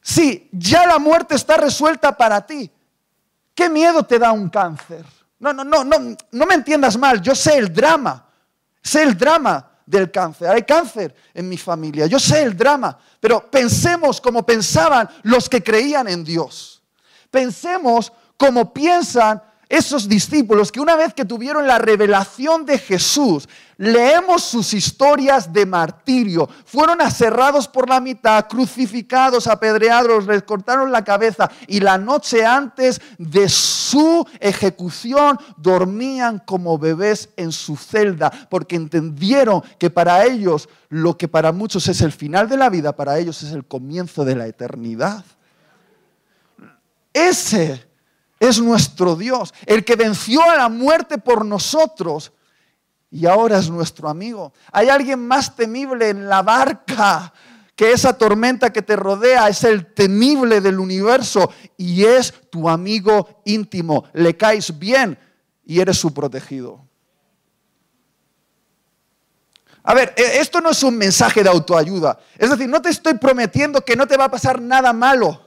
Si 0.01 0.49
ya 0.51 0.87
la 0.87 0.99
muerte 0.99 1.35
está 1.35 1.59
resuelta 1.59 2.17
para 2.17 2.47
ti, 2.47 2.73
¿qué 3.55 3.69
miedo 3.69 4.03
te 4.03 4.19
da 4.19 4.33
un 4.33 4.49
cáncer? 4.49 5.05
No, 5.39 5.53
no, 5.53 5.63
no, 5.63 5.85
no, 5.85 6.17
no 6.33 6.47
me 6.47 6.55
entiendas 6.55 6.97
mal, 6.97 7.21
yo 7.21 7.35
sé 7.35 7.59
el 7.59 7.71
drama, 7.71 8.27
sé 8.81 9.03
el 9.03 9.15
drama 9.15 9.76
del 9.87 10.11
cáncer. 10.11 10.49
Hay 10.49 10.63
cáncer 10.63 11.15
en 11.33 11.49
mi 11.49 11.57
familia. 11.57 12.07
Yo 12.07 12.19
sé 12.19 12.43
el 12.43 12.57
drama, 12.57 12.99
pero 13.21 13.49
pensemos 13.51 14.21
como 14.21 14.45
pensaban 14.45 15.09
los 15.23 15.49
que 15.49 15.63
creían 15.63 16.09
en 16.09 16.25
Dios. 16.25 16.83
Pensemos 17.31 18.13
como 18.37 18.73
piensan 18.75 19.41
esos 19.69 20.09
discípulos 20.09 20.71
que 20.71 20.81
una 20.81 20.95
vez 20.95 21.13
que 21.13 21.25
tuvieron 21.25 21.67
la 21.67 21.79
revelación 21.79 22.65
de 22.65 22.79
Jesús, 22.79 23.49
leemos 23.79 24.45
sus 24.45 24.73
historias 24.73 25.53
de 25.53 25.67
martirio. 25.67 26.49
Fueron 26.65 27.01
aserrados 27.01 27.67
por 27.67 27.89
la 27.89 28.01
mitad, 28.01 28.47
crucificados, 28.47 29.49
apedreados, 29.49 30.27
les 30.27 30.45
cortaron 30.45 30.93
la 30.93 31.03
cabeza 31.03 31.51
y 31.67 31.81
la 31.81 31.99
noche 31.99 32.47
antes 32.47 33.01
de 33.19 33.49
su 33.49 34.25
ejecución 34.39 35.37
dormían 35.57 36.39
como 36.39 36.79
bebés 36.79 37.31
en 37.37 37.51
su 37.51 37.77
celda 37.77 38.31
porque 38.49 38.77
entendieron 38.77 39.63
que 39.79 39.91
para 39.91 40.25
ellos 40.25 40.69
lo 40.91 41.19
que 41.19 41.27
para 41.27 41.51
muchos 41.51 41.89
es 41.89 42.01
el 42.03 42.13
final 42.13 42.49
de 42.49 42.57
la 42.57 42.71
vida, 42.71 42.95
para 42.95 43.19
ellos 43.19 43.43
es 43.43 43.51
el 43.51 43.65
comienzo 43.65 44.25
de 44.25 44.37
la 44.37 44.47
eternidad. 44.47 45.25
Ese 47.13 47.85
es 48.39 48.61
nuestro 48.61 49.17
Dios, 49.17 49.55
el 49.65 49.85
que 49.85 49.97
venció 49.97 50.43
a 50.43 50.57
la 50.57 50.69
muerte 50.69 51.19
por 51.19 51.45
nosotros 51.45 52.33
y 53.11 53.27
ahora 53.27 53.59
es 53.59 53.71
nuestro 53.71 54.09
amigo. 54.09 54.53
Hay 54.73 54.89
alguien 54.89 55.27
más 55.27 55.57
temible 55.57 56.11
en 56.11 56.29
la 56.29 56.43
barca 56.43 57.33
que 57.75 57.93
esa 57.93 58.17
tormenta 58.17 58.73
que 58.73 58.83
te 58.83 58.97
rodea, 58.97 59.49
es 59.49 59.63
el 59.65 59.93
temible 59.93 60.61
del 60.61 60.81
universo 60.81 61.53
y 61.77 62.05
es 62.05 62.33
tu 62.51 62.69
amigo 62.69 63.43
íntimo. 63.45 64.05
Le 64.15 64.37
caes 64.37 64.79
bien 64.79 65.19
y 65.65 65.81
eres 65.81 65.99
su 65.99 66.13
protegido. 66.13 66.87
A 69.83 69.95
ver, 69.95 70.15
e, 70.17 70.41
esto 70.41 70.61
no 70.61 70.71
es 70.71 70.83
un 70.83 70.97
mensaje 70.97 71.43
de 71.43 71.51
autoayuda. 71.51 72.19
Es 72.39 72.51
decir, 72.51 72.69
no 72.69 72.81
te 72.83 72.89
estoy 72.89 73.15
prometiendo 73.15 73.83
que 73.83 73.95
no 73.95 74.07
te 74.07 74.17
va 74.17 74.25
a 74.25 74.31
pasar 74.31 74.61
nada 74.61 74.93
malo 74.93 75.46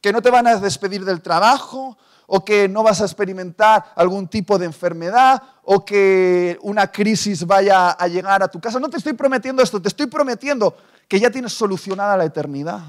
que 0.00 0.12
no 0.12 0.22
te 0.22 0.30
van 0.30 0.46
a 0.46 0.56
despedir 0.56 1.04
del 1.04 1.20
trabajo 1.20 1.96
o 2.26 2.44
que 2.44 2.68
no 2.68 2.82
vas 2.82 3.00
a 3.00 3.04
experimentar 3.04 3.92
algún 3.96 4.28
tipo 4.28 4.58
de 4.58 4.66
enfermedad 4.66 5.42
o 5.64 5.84
que 5.84 6.58
una 6.62 6.92
crisis 6.92 7.46
vaya 7.46 7.90
a 7.90 8.06
llegar 8.06 8.42
a 8.42 8.48
tu 8.48 8.60
casa. 8.60 8.78
No 8.78 8.90
te 8.90 8.98
estoy 8.98 9.14
prometiendo 9.14 9.62
esto, 9.62 9.80
te 9.80 9.88
estoy 9.88 10.06
prometiendo 10.06 10.76
que 11.08 11.18
ya 11.18 11.30
tienes 11.30 11.54
solucionada 11.54 12.16
la 12.16 12.26
eternidad. 12.26 12.82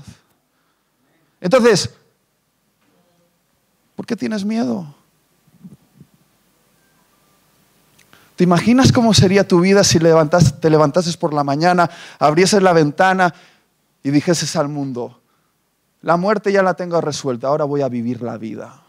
Entonces, 1.39 1.89
¿por 3.95 4.06
qué 4.06 4.15
tienes 4.15 4.43
miedo? 4.43 4.93
¿Te 8.36 8.43
imaginas 8.43 8.91
cómo 8.91 9.13
sería 9.13 9.48
tu 9.48 9.60
vida 9.62 9.84
si 9.84 10.00
te 10.00 10.69
levantases 10.69 11.17
por 11.17 11.34
la 11.34 11.43
mañana, 11.43 11.89
abrieses 12.19 12.62
la 12.62 12.74
ventana 12.74 13.34
y 14.04 14.12
dijeses 14.12 14.56
al 14.56 14.69
mundo, 14.69 15.18
la 16.01 16.17
muerte 16.17 16.51
ya 16.51 16.63
la 16.63 16.73
tengo 16.73 17.01
resuelta, 17.01 17.47
ahora 17.47 17.65
voy 17.65 17.81
a 17.81 17.89
vivir 17.89 18.21
la 18.21 18.38
vida? 18.38 18.81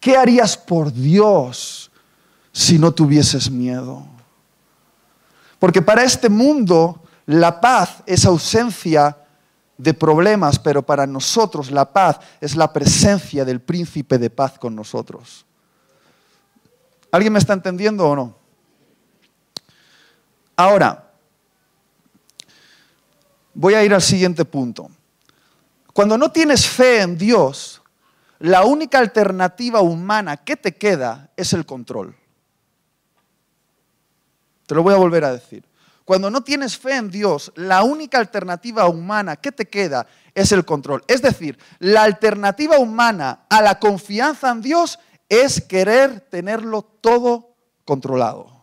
¿Qué 0.00 0.16
harías 0.16 0.56
por 0.56 0.92
Dios 0.92 1.90
si 2.52 2.78
no 2.78 2.92
tuvieses 2.92 3.50
miedo? 3.50 4.06
Porque 5.58 5.82
para 5.82 6.04
este 6.04 6.28
mundo 6.28 7.02
la 7.26 7.60
paz 7.60 8.02
es 8.06 8.24
ausencia 8.24 9.16
de 9.76 9.94
problemas, 9.94 10.58
pero 10.58 10.82
para 10.82 11.06
nosotros 11.06 11.70
la 11.70 11.92
paz 11.92 12.18
es 12.40 12.56
la 12.56 12.72
presencia 12.72 13.44
del 13.44 13.60
príncipe 13.60 14.18
de 14.18 14.30
paz 14.30 14.58
con 14.58 14.74
nosotros. 14.74 15.44
¿Alguien 17.10 17.32
me 17.32 17.38
está 17.38 17.52
entendiendo 17.52 18.08
o 18.08 18.16
no? 18.16 18.36
Ahora, 20.56 21.12
voy 23.54 23.74
a 23.74 23.84
ir 23.84 23.94
al 23.94 24.02
siguiente 24.02 24.44
punto. 24.44 24.90
Cuando 25.98 26.16
no 26.16 26.30
tienes 26.30 26.64
fe 26.64 27.00
en 27.00 27.18
Dios, 27.18 27.82
la 28.38 28.62
única 28.62 29.00
alternativa 29.00 29.80
humana 29.80 30.36
que 30.36 30.54
te 30.54 30.76
queda 30.76 31.28
es 31.36 31.52
el 31.52 31.66
control. 31.66 32.14
Te 34.68 34.76
lo 34.76 34.84
voy 34.84 34.94
a 34.94 34.98
volver 34.98 35.24
a 35.24 35.32
decir. 35.32 35.64
Cuando 36.04 36.30
no 36.30 36.44
tienes 36.44 36.78
fe 36.78 36.94
en 36.94 37.10
Dios, 37.10 37.50
la 37.56 37.82
única 37.82 38.20
alternativa 38.20 38.86
humana 38.86 39.34
que 39.34 39.50
te 39.50 39.68
queda 39.68 40.06
es 40.36 40.52
el 40.52 40.64
control. 40.64 41.02
Es 41.08 41.20
decir, 41.20 41.58
la 41.80 42.04
alternativa 42.04 42.78
humana 42.78 43.46
a 43.48 43.60
la 43.60 43.80
confianza 43.80 44.50
en 44.50 44.62
Dios 44.62 45.00
es 45.28 45.60
querer 45.60 46.20
tenerlo 46.20 46.82
todo 46.82 47.56
controlado. 47.84 48.62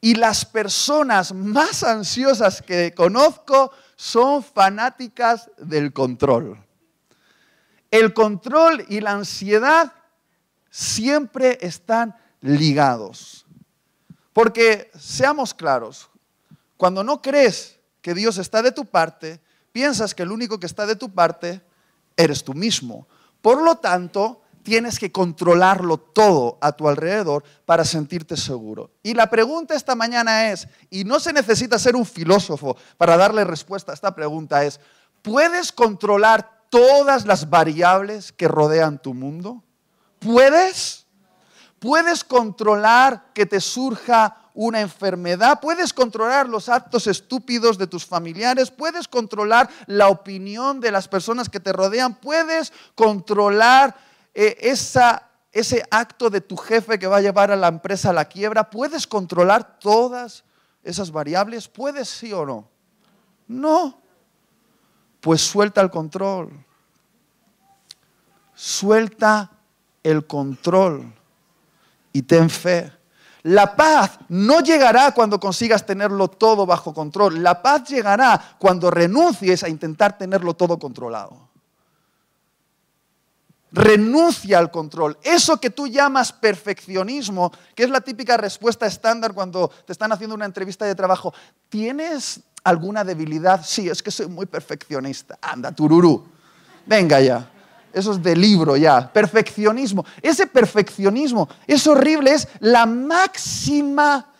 Y 0.00 0.14
las 0.14 0.46
personas 0.46 1.34
más 1.34 1.82
ansiosas 1.82 2.62
que 2.62 2.94
conozco 2.94 3.70
son 3.98 4.44
fanáticas 4.44 5.50
del 5.58 5.92
control. 5.92 6.56
El 7.90 8.14
control 8.14 8.86
y 8.88 9.00
la 9.00 9.10
ansiedad 9.10 9.92
siempre 10.70 11.58
están 11.60 12.14
ligados. 12.40 13.44
Porque, 14.32 14.88
seamos 14.96 15.52
claros, 15.52 16.10
cuando 16.76 17.02
no 17.02 17.20
crees 17.20 17.80
que 18.00 18.14
Dios 18.14 18.38
está 18.38 18.62
de 18.62 18.70
tu 18.70 18.84
parte, 18.84 19.40
piensas 19.72 20.14
que 20.14 20.22
el 20.22 20.30
único 20.30 20.60
que 20.60 20.66
está 20.66 20.86
de 20.86 20.94
tu 20.94 21.10
parte 21.10 21.60
eres 22.16 22.44
tú 22.44 22.54
mismo. 22.54 23.08
Por 23.42 23.60
lo 23.60 23.78
tanto, 23.78 24.42
tienes 24.68 24.98
que 24.98 25.10
controlarlo 25.10 25.96
todo 25.96 26.58
a 26.60 26.72
tu 26.72 26.90
alrededor 26.90 27.42
para 27.64 27.86
sentirte 27.86 28.36
seguro. 28.36 28.90
Y 29.02 29.14
la 29.14 29.30
pregunta 29.30 29.74
esta 29.74 29.94
mañana 29.94 30.50
es, 30.50 30.68
y 30.90 31.04
no 31.04 31.20
se 31.20 31.32
necesita 31.32 31.78
ser 31.78 31.96
un 31.96 32.04
filósofo 32.04 32.76
para 32.98 33.16
darle 33.16 33.44
respuesta 33.44 33.92
a 33.92 33.94
esta 33.94 34.14
pregunta, 34.14 34.62
es, 34.66 34.78
¿puedes 35.22 35.72
controlar 35.72 36.66
todas 36.68 37.24
las 37.24 37.48
variables 37.48 38.30
que 38.30 38.46
rodean 38.46 39.00
tu 39.00 39.14
mundo? 39.14 39.64
¿Puedes? 40.18 41.06
¿Puedes 41.78 42.22
controlar 42.22 43.32
que 43.32 43.46
te 43.46 43.62
surja 43.62 44.36
una 44.52 44.82
enfermedad? 44.82 45.60
¿Puedes 45.60 45.94
controlar 45.94 46.46
los 46.46 46.68
actos 46.68 47.06
estúpidos 47.06 47.78
de 47.78 47.86
tus 47.86 48.04
familiares? 48.04 48.70
¿Puedes 48.70 49.08
controlar 49.08 49.70
la 49.86 50.08
opinión 50.08 50.78
de 50.78 50.92
las 50.92 51.08
personas 51.08 51.48
que 51.48 51.58
te 51.58 51.72
rodean? 51.72 52.16
¿Puedes 52.16 52.70
controlar 52.94 54.07
eh, 54.34 54.56
ese 55.52 55.84
acto 55.90 56.30
de 56.30 56.40
tu 56.40 56.56
jefe 56.56 56.98
que 56.98 57.06
va 57.06 57.18
a 57.18 57.22
llevar 57.22 57.50
a 57.50 57.56
la 57.56 57.68
empresa 57.68 58.10
a 58.10 58.12
la 58.12 58.26
quiebra, 58.26 58.70
¿puedes 58.70 59.06
controlar 59.06 59.78
todas 59.78 60.44
esas 60.82 61.10
variables? 61.10 61.68
¿Puedes 61.68 62.08
sí 62.08 62.32
o 62.32 62.46
no? 62.46 62.68
No. 63.46 64.00
Pues 65.20 65.40
suelta 65.40 65.80
el 65.80 65.90
control. 65.90 66.50
Suelta 68.54 69.50
el 70.02 70.26
control 70.26 71.12
y 72.12 72.22
ten 72.22 72.50
fe. 72.50 72.92
La 73.44 73.76
paz 73.76 74.18
no 74.28 74.60
llegará 74.60 75.12
cuando 75.12 75.38
consigas 75.38 75.86
tenerlo 75.86 76.28
todo 76.28 76.66
bajo 76.66 76.92
control. 76.92 77.42
La 77.42 77.62
paz 77.62 77.84
llegará 77.88 78.56
cuando 78.58 78.90
renuncies 78.90 79.62
a 79.62 79.68
intentar 79.68 80.18
tenerlo 80.18 80.54
todo 80.54 80.78
controlado. 80.78 81.47
Renuncia 83.70 84.58
al 84.58 84.70
control. 84.70 85.18
Eso 85.22 85.60
que 85.60 85.70
tú 85.70 85.86
llamas 85.86 86.32
perfeccionismo, 86.32 87.52
que 87.74 87.84
es 87.84 87.90
la 87.90 88.00
típica 88.00 88.36
respuesta 88.36 88.86
estándar 88.86 89.34
cuando 89.34 89.70
te 89.86 89.92
están 89.92 90.12
haciendo 90.12 90.34
una 90.34 90.46
entrevista 90.46 90.86
de 90.86 90.94
trabajo. 90.94 91.34
¿Tienes 91.68 92.40
alguna 92.64 93.04
debilidad? 93.04 93.64
Sí, 93.64 93.88
es 93.88 94.02
que 94.02 94.10
soy 94.10 94.26
muy 94.26 94.46
perfeccionista. 94.46 95.38
Anda, 95.40 95.72
tururú. 95.72 96.24
Venga 96.86 97.20
ya. 97.20 97.50
Eso 97.92 98.12
es 98.12 98.22
de 98.22 98.36
libro 98.36 98.76
ya. 98.76 99.12
Perfeccionismo. 99.12 100.04
Ese 100.22 100.46
perfeccionismo 100.46 101.48
es 101.66 101.86
horrible, 101.86 102.32
es 102.32 102.48
la 102.60 102.86
máxima 102.86 104.32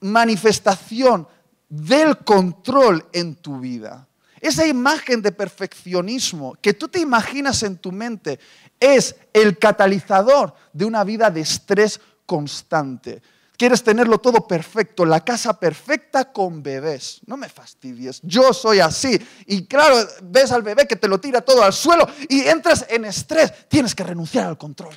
manifestación 0.00 1.26
del 1.68 2.18
control 2.18 3.04
en 3.12 3.36
tu 3.36 3.60
vida. 3.60 4.06
Esa 4.40 4.66
imagen 4.66 5.22
de 5.22 5.32
perfeccionismo 5.32 6.56
que 6.60 6.74
tú 6.74 6.88
te 6.88 7.00
imaginas 7.00 7.62
en 7.62 7.78
tu 7.78 7.90
mente 7.90 8.38
es 8.80 9.16
el 9.32 9.58
catalizador 9.58 10.54
de 10.72 10.84
una 10.84 11.04
vida 11.04 11.30
de 11.30 11.40
estrés 11.40 12.00
constante. 12.24 13.22
Quieres 13.56 13.82
tenerlo 13.82 14.18
todo 14.18 14.46
perfecto, 14.46 15.06
la 15.06 15.24
casa 15.24 15.58
perfecta 15.58 16.30
con 16.30 16.62
bebés. 16.62 17.20
No 17.26 17.38
me 17.38 17.48
fastidies, 17.48 18.20
yo 18.22 18.52
soy 18.52 18.80
así. 18.80 19.18
Y 19.46 19.66
claro, 19.66 19.96
ves 20.22 20.52
al 20.52 20.62
bebé 20.62 20.86
que 20.86 20.96
te 20.96 21.08
lo 21.08 21.18
tira 21.18 21.40
todo 21.40 21.62
al 21.62 21.72
suelo 21.72 22.06
y 22.28 22.42
entras 22.42 22.84
en 22.88 23.06
estrés. 23.06 23.66
Tienes 23.68 23.94
que 23.94 24.04
renunciar 24.04 24.46
al 24.46 24.58
control. 24.58 24.94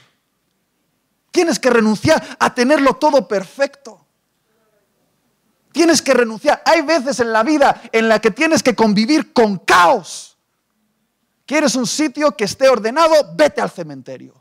Tienes 1.32 1.58
que 1.58 1.70
renunciar 1.70 2.22
a 2.38 2.54
tenerlo 2.54 2.96
todo 2.96 3.28
perfecto. 3.28 4.06
Tienes 5.72 6.02
que 6.02 6.14
renunciar. 6.14 6.62
Hay 6.66 6.82
veces 6.82 7.20
en 7.22 7.32
la 7.32 7.44
vida 7.44 7.82
en 7.94 8.10
la 8.10 8.20
que 8.20 8.32
tienes 8.32 8.62
que 8.62 8.76
convivir 8.76 9.32
con 9.32 9.60
caos. 9.60 10.29
¿Quieres 11.50 11.74
un 11.74 11.88
sitio 11.88 12.32
que 12.38 12.44
esté 12.44 12.70
ordenado? 12.70 13.12
Vete 13.34 13.60
al 13.60 13.72
cementerio. 13.72 14.36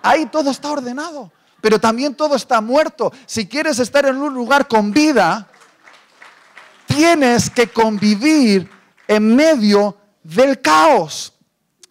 Ahí 0.00 0.24
todo 0.24 0.50
está 0.50 0.70
ordenado, 0.70 1.30
pero 1.60 1.78
también 1.78 2.14
todo 2.14 2.36
está 2.36 2.62
muerto. 2.62 3.12
Si 3.26 3.46
quieres 3.46 3.78
estar 3.80 4.06
en 4.06 4.16
un 4.16 4.32
lugar 4.32 4.66
con 4.66 4.92
vida, 4.92 5.46
tienes 6.86 7.50
que 7.50 7.68
convivir 7.68 8.66
en 9.06 9.36
medio 9.36 9.94
del 10.22 10.62
caos. 10.62 11.34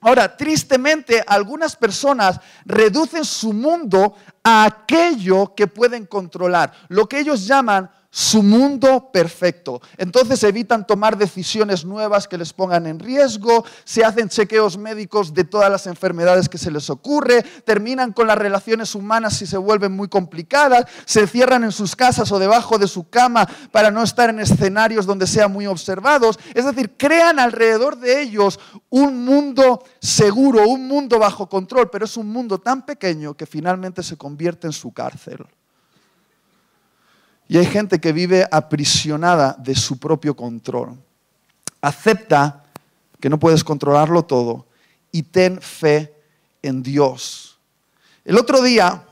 Ahora, 0.02 0.36
tristemente, 0.36 1.24
algunas 1.28 1.76
personas 1.76 2.40
reducen 2.66 3.26
su 3.26 3.54
mundo 3.54 4.16
a 4.44 4.66
aquello 4.66 5.54
que 5.54 5.68
pueden 5.68 6.08
controlar, 6.08 6.74
lo 6.88 7.08
que 7.08 7.20
ellos 7.20 7.46
llaman 7.46 7.92
su 8.15 8.41
mundo 8.41 9.10
perfecto. 9.12 9.82
Entonces 9.97 10.41
evitan 10.45 10.88
tomar 10.88 11.17
decisiones 11.17 11.84
nuevas 11.84 12.30
que 12.30 12.38
les 12.38 12.54
pongan 12.54 12.88
en 12.88 12.97
riesgo, 12.97 13.65
se 13.84 14.06
hacen 14.06 14.30
chequeos 14.30 14.78
médicos 14.78 15.34
de 15.34 15.43
todas 15.43 15.69
las 15.69 15.86
enfermedades 15.86 16.47
que 16.47 16.58
se 16.58 16.71
les 16.71 16.89
ocurre, 16.89 17.41
terminan 17.65 18.13
con 18.13 18.28
las 18.28 18.38
relaciones 18.38 18.95
humanas 18.95 19.36
si 19.36 19.45
se 19.45 19.58
vuelven 19.58 19.91
muy 19.91 20.08
complicadas, 20.08 20.86
se 21.04 21.28
cierran 21.28 21.65
en 21.65 21.73
sus 21.73 21.93
casas 21.93 22.32
o 22.32 22.39
debajo 22.39 22.78
de 22.78 22.88
su 22.88 23.10
cama 23.10 23.49
para 23.73 23.91
no 23.91 24.01
estar 24.01 24.30
en 24.30 24.39
escenarios 24.39 25.06
donde 25.06 25.28
sean 25.28 25.51
muy 25.51 25.67
observados. 25.67 26.39
Es 26.54 26.63
decir, 26.63 26.95
crean 26.97 27.38
alrededor 27.38 27.97
de 27.97 28.21
ellos 28.21 28.62
un 28.89 29.25
mundo 29.25 29.84
seguro, 29.99 30.65
un 30.69 30.88
mundo 30.88 31.19
bajo 31.19 31.49
control, 31.49 31.89
pero 31.89 32.06
es 32.06 32.15
un 32.15 32.30
mundo 32.30 32.60
tan 32.60 32.86
pequeño 32.86 33.34
que 33.34 33.45
finalmente 33.45 34.01
se 34.04 34.15
convierte 34.15 34.67
en 34.67 34.73
su 34.73 34.93
cárcel. 34.93 35.45
Y 37.47 37.58
hay 37.58 37.65
gente 37.65 37.99
que 37.99 38.12
vive 38.12 38.47
aprisionada 38.51 39.55
de 39.60 39.75
su 39.75 39.99
propio 39.99 40.36
control. 40.36 40.97
Acepta 41.81 42.63
que 43.19 43.29
no 43.29 43.39
puedes 43.39 43.63
controlarlo 43.63 44.23
todo 44.23 44.65
y 45.12 45.23
ten 45.23 45.62
fe 45.62 46.13
en 46.62 46.81
Dios. 46.81 47.58
El 48.23 48.38
otro 48.38 48.62
día, 48.62 49.03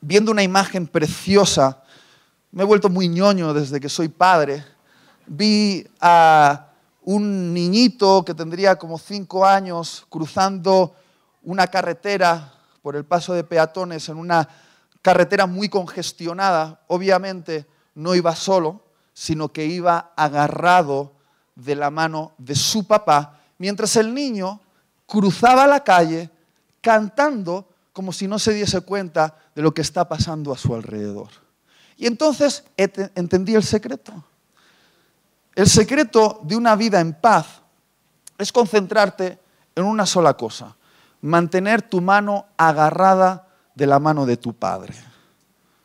viendo 0.00 0.32
una 0.32 0.42
imagen 0.42 0.86
preciosa, 0.86 1.82
me 2.50 2.62
he 2.62 2.66
vuelto 2.66 2.88
muy 2.88 3.08
ñoño 3.08 3.54
desde 3.54 3.80
que 3.80 3.88
soy 3.88 4.08
padre, 4.08 4.64
vi 5.26 5.86
a 6.00 6.68
un 7.02 7.52
niñito 7.54 8.24
que 8.24 8.34
tendría 8.34 8.76
como 8.76 8.98
cinco 8.98 9.46
años 9.46 10.04
cruzando 10.08 10.94
una 11.42 11.66
carretera 11.66 12.52
por 12.82 12.96
el 12.96 13.04
paso 13.04 13.34
de 13.34 13.44
peatones 13.44 14.08
en 14.08 14.16
una 14.16 14.48
carretera 15.04 15.46
muy 15.46 15.68
congestionada, 15.68 16.80
obviamente 16.86 17.66
no 17.94 18.14
iba 18.14 18.34
solo, 18.34 18.86
sino 19.12 19.52
que 19.52 19.66
iba 19.66 20.14
agarrado 20.16 21.12
de 21.54 21.74
la 21.74 21.90
mano 21.90 22.32
de 22.38 22.54
su 22.54 22.86
papá, 22.86 23.38
mientras 23.58 23.96
el 23.96 24.14
niño 24.14 24.62
cruzaba 25.06 25.66
la 25.66 25.84
calle 25.84 26.30
cantando 26.80 27.68
como 27.92 28.14
si 28.14 28.26
no 28.26 28.38
se 28.38 28.54
diese 28.54 28.80
cuenta 28.80 29.36
de 29.54 29.60
lo 29.60 29.74
que 29.74 29.82
está 29.82 30.08
pasando 30.08 30.54
a 30.54 30.56
su 30.56 30.74
alrededor. 30.74 31.28
Y 31.98 32.06
entonces 32.06 32.64
entendí 32.78 33.54
el 33.54 33.62
secreto. 33.62 34.24
El 35.54 35.68
secreto 35.68 36.40
de 36.44 36.56
una 36.56 36.76
vida 36.76 36.98
en 36.98 37.12
paz 37.12 37.60
es 38.38 38.50
concentrarte 38.50 39.38
en 39.76 39.84
una 39.84 40.06
sola 40.06 40.34
cosa, 40.34 40.74
mantener 41.20 41.82
tu 41.82 42.00
mano 42.00 42.46
agarrada 42.56 43.43
de 43.74 43.86
la 43.86 43.98
mano 43.98 44.26
de 44.26 44.36
tu 44.36 44.52
Padre, 44.52 44.94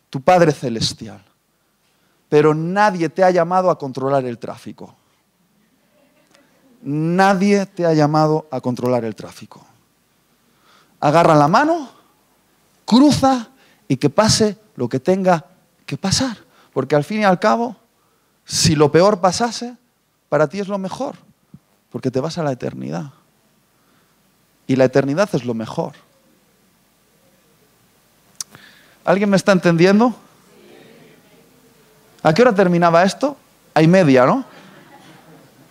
tu 0.10 0.22
Padre 0.22 0.52
celestial. 0.52 1.24
Pero 2.30 2.54
nadie 2.54 3.10
te 3.10 3.24
ha 3.24 3.32
llamado 3.32 3.72
a 3.72 3.78
controlar 3.78 4.26
el 4.26 4.38
tráfico. 4.38 4.96
Nadie 6.82 7.66
te 7.66 7.86
ha 7.86 7.94
llamado 7.94 8.48
a 8.52 8.62
controlar 8.62 9.04
el 9.04 9.16
tráfico. 9.16 9.66
Agarra 11.00 11.36
la 11.36 11.48
mano, 11.48 11.90
cruza 12.86 13.50
y 13.88 13.98
que 13.98 14.10
pase 14.10 14.58
lo 14.76 14.88
que 14.88 15.00
tenga 15.00 15.46
que 15.86 15.98
pasar. 15.98 16.38
Porque 16.72 16.96
al 16.96 17.04
fin 17.04 17.22
y 17.22 17.24
al 17.24 17.40
cabo, 17.40 17.76
si 18.46 18.76
lo 18.76 18.92
peor 18.92 19.20
pasase, 19.20 19.76
para 20.30 20.48
ti 20.48 20.60
es 20.60 20.68
lo 20.68 20.78
mejor, 20.78 21.16
porque 21.90 22.12
te 22.12 22.20
vas 22.20 22.38
a 22.38 22.44
la 22.44 22.52
eternidad. 22.52 23.12
Y 24.68 24.76
la 24.76 24.86
eternidad 24.86 25.30
es 25.34 25.46
lo 25.46 25.56
mejor. 25.56 25.94
¿Alguien 29.10 29.32
me 29.32 29.38
está 29.38 29.54
entendiendo? 29.54 30.16
¿A 32.22 32.32
qué 32.32 32.44
hora 32.44 32.54
terminaba 32.54 33.02
esto? 33.02 33.36
A 33.74 33.82
y 33.82 33.88
media, 33.88 34.24
¿no? 34.28 34.46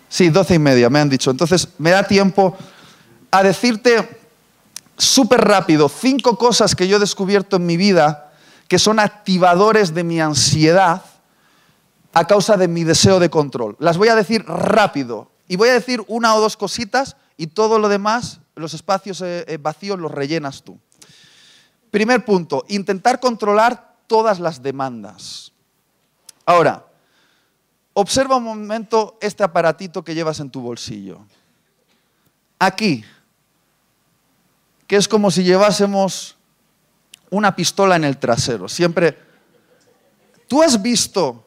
Sí, 0.09 0.29
doce 0.29 0.57
y 0.57 0.59
media, 0.59 0.91
me 0.91 0.99
han 0.99 1.09
dicho. 1.09 1.31
Entonces, 1.31 1.69
me 1.79 1.91
da 1.91 2.03
tiempo 2.03 2.57
a 3.31 3.45
decirte 3.45 4.23
súper 4.97 5.43
rápido 5.43 5.89
cinco 5.89 6.37
cosas 6.37 6.75
que 6.75 6.89
yo 6.89 6.97
he 6.97 6.99
descubierto 6.99 7.55
en 7.55 7.67
mi 7.67 7.77
vida 7.77 8.33
que 8.67 8.81
son 8.81 8.99
activadores 8.99 9.95
de 9.95 10.03
mi 10.03 10.21
ansiedad 10.21 11.05
a 12.15 12.27
causa 12.27 12.57
de 12.57 12.67
mi 12.67 12.83
deseo 12.83 13.21
de 13.21 13.31
control. 13.31 13.77
Las 13.79 13.99
voy 13.99 14.09
a 14.09 14.17
decir 14.17 14.45
rápido 14.49 15.31
y 15.47 15.55
voy 15.55 15.69
a 15.69 15.75
decir 15.75 16.03
una 16.09 16.35
o 16.35 16.41
dos 16.41 16.57
cositas 16.57 17.15
y 17.37 17.47
todo 17.47 17.79
lo 17.79 17.89
demás, 17.89 18.41
los 18.57 18.75
espacios 18.75 19.21
eh, 19.21 19.45
eh, 19.47 19.59
vacíos, 19.63 19.97
los 20.01 20.11
rellenas 20.11 20.65
tú. 20.65 20.81
Primer 21.91 22.25
punto, 22.25 22.65
intentar 22.69 23.21
controlar 23.21 23.97
todas 24.07 24.41
las 24.41 24.63
demandas. 24.63 25.53
Ahora, 26.45 26.87
observa 27.95 28.37
un 28.37 28.45
momento 28.45 29.19
este 29.21 29.43
aparatito 29.43 30.03
que 30.03 30.15
llevas 30.15 30.41
en 30.41 30.51
tu 30.51 30.61
bolsillo. 30.61 31.21
Aquí, 32.59 33.05
que 34.87 34.97
es 34.97 35.07
como 35.07 35.31
si 35.31 35.45
llevásemos 35.45 36.37
una 37.31 37.55
pistola 37.55 37.97
en 37.97 38.05
el 38.05 38.19
trasero. 38.19 38.69
Siempre, 38.69 39.19
tú 40.47 40.63
has 40.63 40.81
visto 40.81 41.45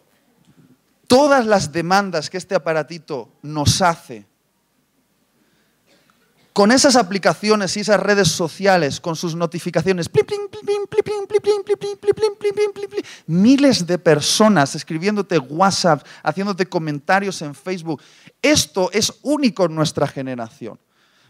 todas 1.07 1.45
las 1.45 1.71
demandas 1.71 2.29
que 2.29 2.37
este 2.37 2.55
aparatito 2.55 3.29
nos 3.41 3.81
hace, 3.81 4.25
con 6.53 6.71
esas 6.71 6.95
aplicaciones 6.95 7.77
y 7.77 7.81
esas 7.81 7.99
redes 7.99 8.27
sociales, 8.27 8.99
con 8.99 9.15
sus 9.15 9.35
notificaciones, 9.35 10.09
miles 13.27 13.87
de 13.87 13.97
personas 13.97 14.75
escribiéndote 14.75 15.37
WhatsApp, 15.39 16.05
haciéndote 16.23 16.65
comentarios 16.65 17.41
en 17.41 17.55
Facebook. 17.55 18.01
Esto 18.41 18.89
es 18.91 19.13
único 19.21 19.65
en 19.65 19.75
nuestra 19.75 20.07
generación. 20.07 20.77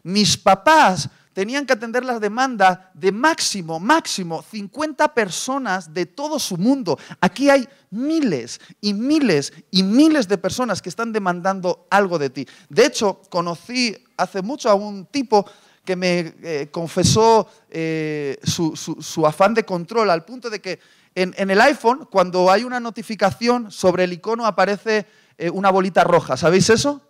Mis 0.04 0.36
papás 0.36 1.10
tenían 1.34 1.66
que 1.66 1.74
atender 1.74 2.04
la 2.04 2.20
demanda 2.20 2.92
de 2.94 3.12
máximo, 3.12 3.80
máximo 3.80 4.44
50 4.50 5.14
personas 5.14 5.94
de 5.94 6.06
todo 6.06 6.40
su 6.40 6.58
mundo. 6.58 6.98
Aquí 7.20 7.50
hay 7.50 7.68
miles 7.90 8.60
y 8.82 8.94
miles 8.94 9.54
y 9.72 9.84
miles 9.84 10.28
de 10.28 10.38
personas 10.38 10.82
que 10.82 10.90
están 10.90 11.12
demandando 11.12 11.88
algo 11.90 12.20
de 12.20 12.30
ti. 12.30 12.48
De 12.70 12.86
hecho, 12.86 13.22
conocí 13.30 13.96
hace 14.18 14.42
mucho 14.42 14.70
a 14.70 14.76
un 14.76 15.06
tipo 15.06 15.46
que 15.86 15.96
me 15.96 16.34
eh, 16.44 16.70
confesó 16.72 17.48
eh, 17.70 18.38
su, 18.44 19.26
afán 19.26 19.54
de 19.54 19.66
control 19.66 20.10
al 20.10 20.26
punto 20.26 20.50
de 20.50 20.62
que 20.62 20.80
en, 21.16 21.34
el 21.50 21.60
iPhone, 21.60 22.08
cuando 22.10 22.50
hay 22.50 22.64
una 22.64 22.80
notificación 22.80 23.72
sobre 23.72 24.06
el 24.06 24.14
icono, 24.14 24.46
aparece 24.46 25.06
eh, 25.38 25.50
una 25.50 25.70
bolita 25.70 26.04
roja. 26.06 26.38
¿Sabéis 26.38 26.70
eso? 26.70 27.02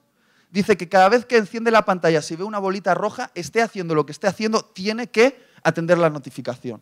Dice 0.52 0.78
que 0.78 0.90
cada 0.90 1.10
vez 1.10 1.26
que 1.26 1.38
enciende 1.38 1.72
la 1.72 1.86
pantalla, 1.86 2.22
si 2.22 2.36
ve 2.36 2.44
una 2.44 2.60
bolita 2.60 2.94
roja, 2.94 3.32
esté 3.34 3.62
haciendo 3.62 3.96
lo 3.96 4.06
que 4.06 4.12
esté 4.12 4.28
haciendo, 4.28 4.64
tiene 4.64 5.08
que 5.08 5.44
atender 5.64 5.98
la 5.98 6.10
notificación. 6.10 6.82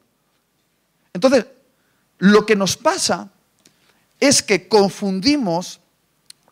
Entonces, 1.14 1.46
lo 2.18 2.46
que 2.46 2.56
nos 2.56 2.76
pasa 2.76 3.30
es 4.20 4.44
que 4.44 4.68
confundimos 4.68 5.80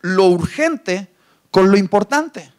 lo 0.00 0.26
urgente 0.26 1.08
con 1.50 1.70
lo 1.70 1.76
importante. 1.76 2.52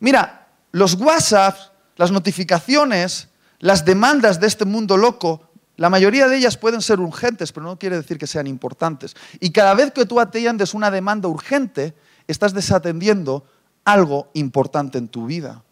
Mira, 0.00 0.48
los 0.72 0.94
WhatsApp, 0.94 1.56
las 1.96 2.10
notificaciones, 2.10 3.28
las 3.60 3.84
demandas 3.84 4.40
de 4.40 4.46
este 4.46 4.64
mundo 4.64 4.96
loco, 4.96 5.48
la 5.76 5.90
mayoría 5.90 6.28
de 6.28 6.36
ellas 6.36 6.56
pueden 6.56 6.82
ser 6.82 7.00
urgentes, 7.00 7.52
pero 7.52 7.66
no 7.66 7.78
quiere 7.78 7.96
decir 7.96 8.18
que 8.18 8.26
sean 8.26 8.46
importantes. 8.46 9.14
Y 9.40 9.50
cada 9.50 9.74
vez 9.74 9.92
que 9.92 10.06
tú 10.06 10.20
atiendes 10.20 10.74
una 10.74 10.90
demanda 10.90 11.28
urgente, 11.28 11.94
estás 12.26 12.52
desatendiendo 12.52 13.44
algo 13.84 14.28
importante 14.34 14.98
en 14.98 15.08
tu 15.08 15.26
vida. 15.26 15.62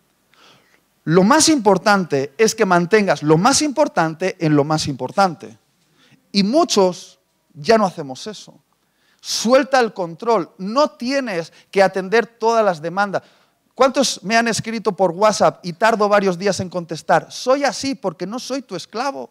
Lo 1.04 1.22
más 1.22 1.48
importante 1.48 2.32
es 2.38 2.54
que 2.54 2.64
mantengas 2.64 3.22
lo 3.22 3.36
más 3.36 3.60
importante 3.60 4.36
en 4.38 4.56
lo 4.56 4.64
más 4.64 4.86
importante. 4.88 5.58
Y 6.32 6.42
muchos 6.42 7.18
ya 7.52 7.76
no 7.76 7.86
hacemos 7.86 8.26
eso. 8.26 8.58
Suelta 9.20 9.80
el 9.80 9.92
control. 9.92 10.50
No 10.58 10.90
tienes 10.90 11.52
que 11.70 11.82
atender 11.82 12.26
todas 12.26 12.64
las 12.64 12.80
demandas. 12.80 13.22
¿Cuántos 13.74 14.22
me 14.22 14.36
han 14.36 14.48
escrito 14.48 14.92
por 14.92 15.10
WhatsApp 15.10 15.64
y 15.64 15.72
tardo 15.72 16.08
varios 16.08 16.38
días 16.38 16.60
en 16.60 16.70
contestar? 16.70 17.30
Soy 17.30 17.64
así 17.64 17.94
porque 17.94 18.26
no 18.26 18.38
soy 18.38 18.62
tu 18.62 18.76
esclavo. 18.76 19.30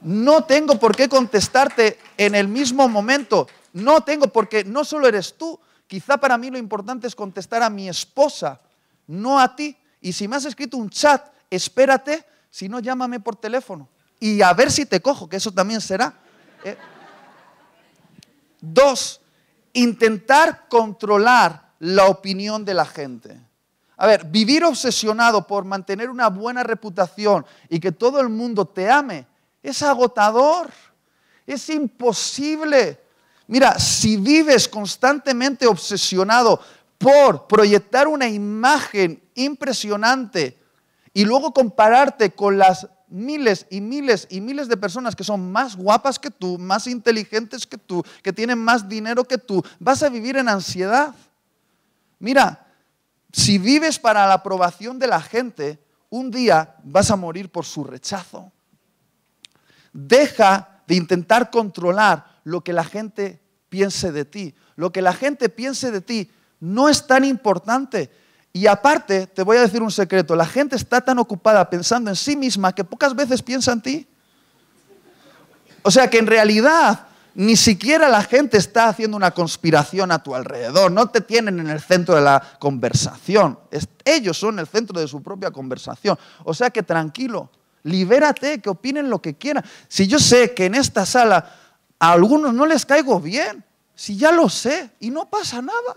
No 0.00 0.44
tengo 0.44 0.78
por 0.78 0.94
qué 0.94 1.08
contestarte 1.08 1.98
en 2.16 2.34
el 2.34 2.46
mismo 2.46 2.88
momento. 2.88 3.48
No 3.74 4.00
tengo, 4.00 4.28
porque 4.28 4.64
no 4.64 4.84
solo 4.84 5.06
eres 5.06 5.36
tú. 5.36 5.60
Quizá 5.86 6.16
para 6.16 6.38
mí 6.38 6.50
lo 6.50 6.56
importante 6.56 7.06
es 7.06 7.14
contestar 7.14 7.62
a 7.62 7.68
mi 7.68 7.88
esposa, 7.88 8.60
no 9.06 9.38
a 9.38 9.54
ti. 9.54 9.76
Y 10.00 10.12
si 10.12 10.26
me 10.26 10.36
has 10.36 10.44
escrito 10.46 10.76
un 10.76 10.88
chat, 10.88 11.30
espérate, 11.50 12.24
si 12.50 12.68
no, 12.68 12.80
llámame 12.80 13.20
por 13.20 13.36
teléfono. 13.36 13.88
Y 14.20 14.40
a 14.40 14.52
ver 14.54 14.70
si 14.70 14.86
te 14.86 15.02
cojo, 15.02 15.28
que 15.28 15.36
eso 15.36 15.52
también 15.52 15.80
será. 15.80 16.14
¿eh? 16.64 16.76
Dos, 18.60 19.20
intentar 19.72 20.68
controlar 20.68 21.72
la 21.80 22.06
opinión 22.06 22.64
de 22.64 22.74
la 22.74 22.86
gente. 22.86 23.38
A 23.96 24.06
ver, 24.06 24.24
vivir 24.24 24.64
obsesionado 24.64 25.46
por 25.46 25.64
mantener 25.64 26.10
una 26.10 26.28
buena 26.28 26.62
reputación 26.62 27.44
y 27.68 27.80
que 27.80 27.92
todo 27.92 28.20
el 28.20 28.28
mundo 28.28 28.64
te 28.64 28.90
ame 28.90 29.26
es 29.62 29.82
agotador, 29.82 30.70
es 31.46 31.68
imposible. 31.70 33.00
Mira, 33.46 33.78
si 33.78 34.16
vives 34.16 34.68
constantemente 34.68 35.66
obsesionado 35.66 36.60
por 36.98 37.46
proyectar 37.46 38.08
una 38.08 38.26
imagen 38.28 39.22
impresionante 39.34 40.58
y 41.12 41.24
luego 41.24 41.52
compararte 41.52 42.30
con 42.30 42.56
las 42.56 42.88
miles 43.08 43.66
y 43.70 43.80
miles 43.80 44.26
y 44.30 44.40
miles 44.40 44.68
de 44.68 44.76
personas 44.76 45.14
que 45.14 45.22
son 45.22 45.52
más 45.52 45.76
guapas 45.76 46.18
que 46.18 46.30
tú, 46.30 46.58
más 46.58 46.86
inteligentes 46.86 47.66
que 47.66 47.78
tú, 47.78 48.02
que 48.22 48.32
tienen 48.32 48.58
más 48.58 48.88
dinero 48.88 49.24
que 49.24 49.38
tú, 49.38 49.62
vas 49.78 50.02
a 50.02 50.08
vivir 50.08 50.36
en 50.36 50.48
ansiedad. 50.48 51.14
Mira, 52.18 52.66
si 53.30 53.58
vives 53.58 53.98
para 53.98 54.26
la 54.26 54.34
aprobación 54.34 54.98
de 54.98 55.06
la 55.06 55.20
gente, 55.20 55.78
un 56.08 56.30
día 56.30 56.76
vas 56.82 57.10
a 57.10 57.16
morir 57.16 57.50
por 57.50 57.64
su 57.64 57.84
rechazo. 57.84 58.50
Deja 59.92 60.80
de 60.86 60.94
intentar 60.96 61.50
controlar 61.50 62.40
lo 62.44 62.62
que 62.62 62.72
la 62.72 62.84
gente 62.84 63.43
piense 63.74 64.12
de 64.12 64.24
ti. 64.24 64.54
Lo 64.76 64.92
que 64.92 65.02
la 65.02 65.12
gente 65.12 65.48
piense 65.48 65.90
de 65.90 66.00
ti 66.00 66.30
no 66.60 66.88
es 66.88 67.08
tan 67.08 67.24
importante. 67.24 68.08
Y 68.52 68.68
aparte, 68.68 69.26
te 69.26 69.42
voy 69.42 69.56
a 69.56 69.62
decir 69.62 69.82
un 69.82 69.90
secreto, 69.90 70.36
la 70.36 70.46
gente 70.46 70.76
está 70.76 71.00
tan 71.00 71.18
ocupada 71.18 71.68
pensando 71.68 72.08
en 72.08 72.14
sí 72.14 72.36
misma 72.36 72.72
que 72.72 72.84
pocas 72.84 73.16
veces 73.16 73.42
piensa 73.42 73.72
en 73.72 73.82
ti. 73.82 74.06
O 75.82 75.90
sea 75.90 76.08
que 76.08 76.18
en 76.18 76.28
realidad 76.28 77.08
ni 77.34 77.56
siquiera 77.56 78.08
la 78.08 78.22
gente 78.22 78.58
está 78.58 78.86
haciendo 78.86 79.16
una 79.16 79.32
conspiración 79.32 80.12
a 80.12 80.22
tu 80.22 80.36
alrededor, 80.36 80.92
no 80.92 81.08
te 81.08 81.20
tienen 81.20 81.58
en 81.58 81.68
el 81.68 81.80
centro 81.80 82.14
de 82.14 82.20
la 82.20 82.40
conversación, 82.60 83.58
ellos 84.04 84.38
son 84.38 84.60
el 84.60 84.68
centro 84.68 85.00
de 85.00 85.08
su 85.08 85.20
propia 85.20 85.50
conversación. 85.50 86.16
O 86.44 86.54
sea 86.54 86.70
que 86.70 86.84
tranquilo, 86.84 87.50
libérate, 87.82 88.60
que 88.60 88.70
opinen 88.70 89.10
lo 89.10 89.20
que 89.20 89.34
quieran. 89.34 89.64
Si 89.88 90.06
yo 90.06 90.20
sé 90.20 90.54
que 90.54 90.66
en 90.66 90.76
esta 90.76 91.04
sala 91.04 91.63
a 92.04 92.12
algunos 92.12 92.52
no 92.52 92.66
les 92.66 92.84
caigo 92.84 93.18
bien, 93.18 93.64
si 93.94 94.16
ya 94.18 94.30
lo 94.30 94.50
sé 94.50 94.90
y 95.00 95.08
no 95.08 95.24
pasa 95.30 95.62
nada. 95.62 95.96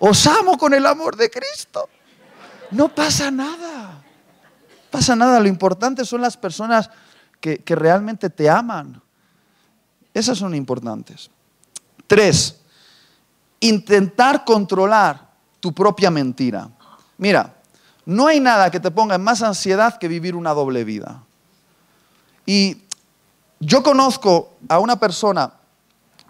Os 0.00 0.26
amo 0.26 0.58
con 0.58 0.74
el 0.74 0.84
amor 0.84 1.14
de 1.14 1.30
Cristo. 1.30 1.88
No 2.72 2.88
pasa 2.88 3.30
nada. 3.30 4.02
pasa 4.90 5.14
nada, 5.14 5.38
lo 5.38 5.46
importante 5.46 6.04
son 6.04 6.22
las 6.22 6.36
personas 6.36 6.90
que, 7.40 7.62
realmente 7.68 8.30
te 8.30 8.50
aman. 8.50 9.00
Esas 10.12 10.38
son 10.38 10.56
importantes. 10.56 11.30
Tres, 12.08 12.58
intentar 13.60 14.44
controlar 14.44 15.30
tu 15.60 15.72
propia 15.72 16.10
mentira. 16.10 16.68
Mira, 17.16 17.54
no 18.04 18.26
hay 18.26 18.40
nada 18.40 18.72
que 18.72 18.80
te 18.80 18.90
ponga 18.90 19.14
en 19.14 19.22
más 19.22 19.42
ansiedad 19.42 19.98
que 19.98 20.08
vivir 20.08 20.34
una 20.34 20.52
doble 20.52 20.82
vida. 20.82 21.22
Y 22.44 22.85
yo 23.60 23.82
conozco 23.82 24.56
a 24.68 24.78
una 24.78 24.98
persona 24.98 25.52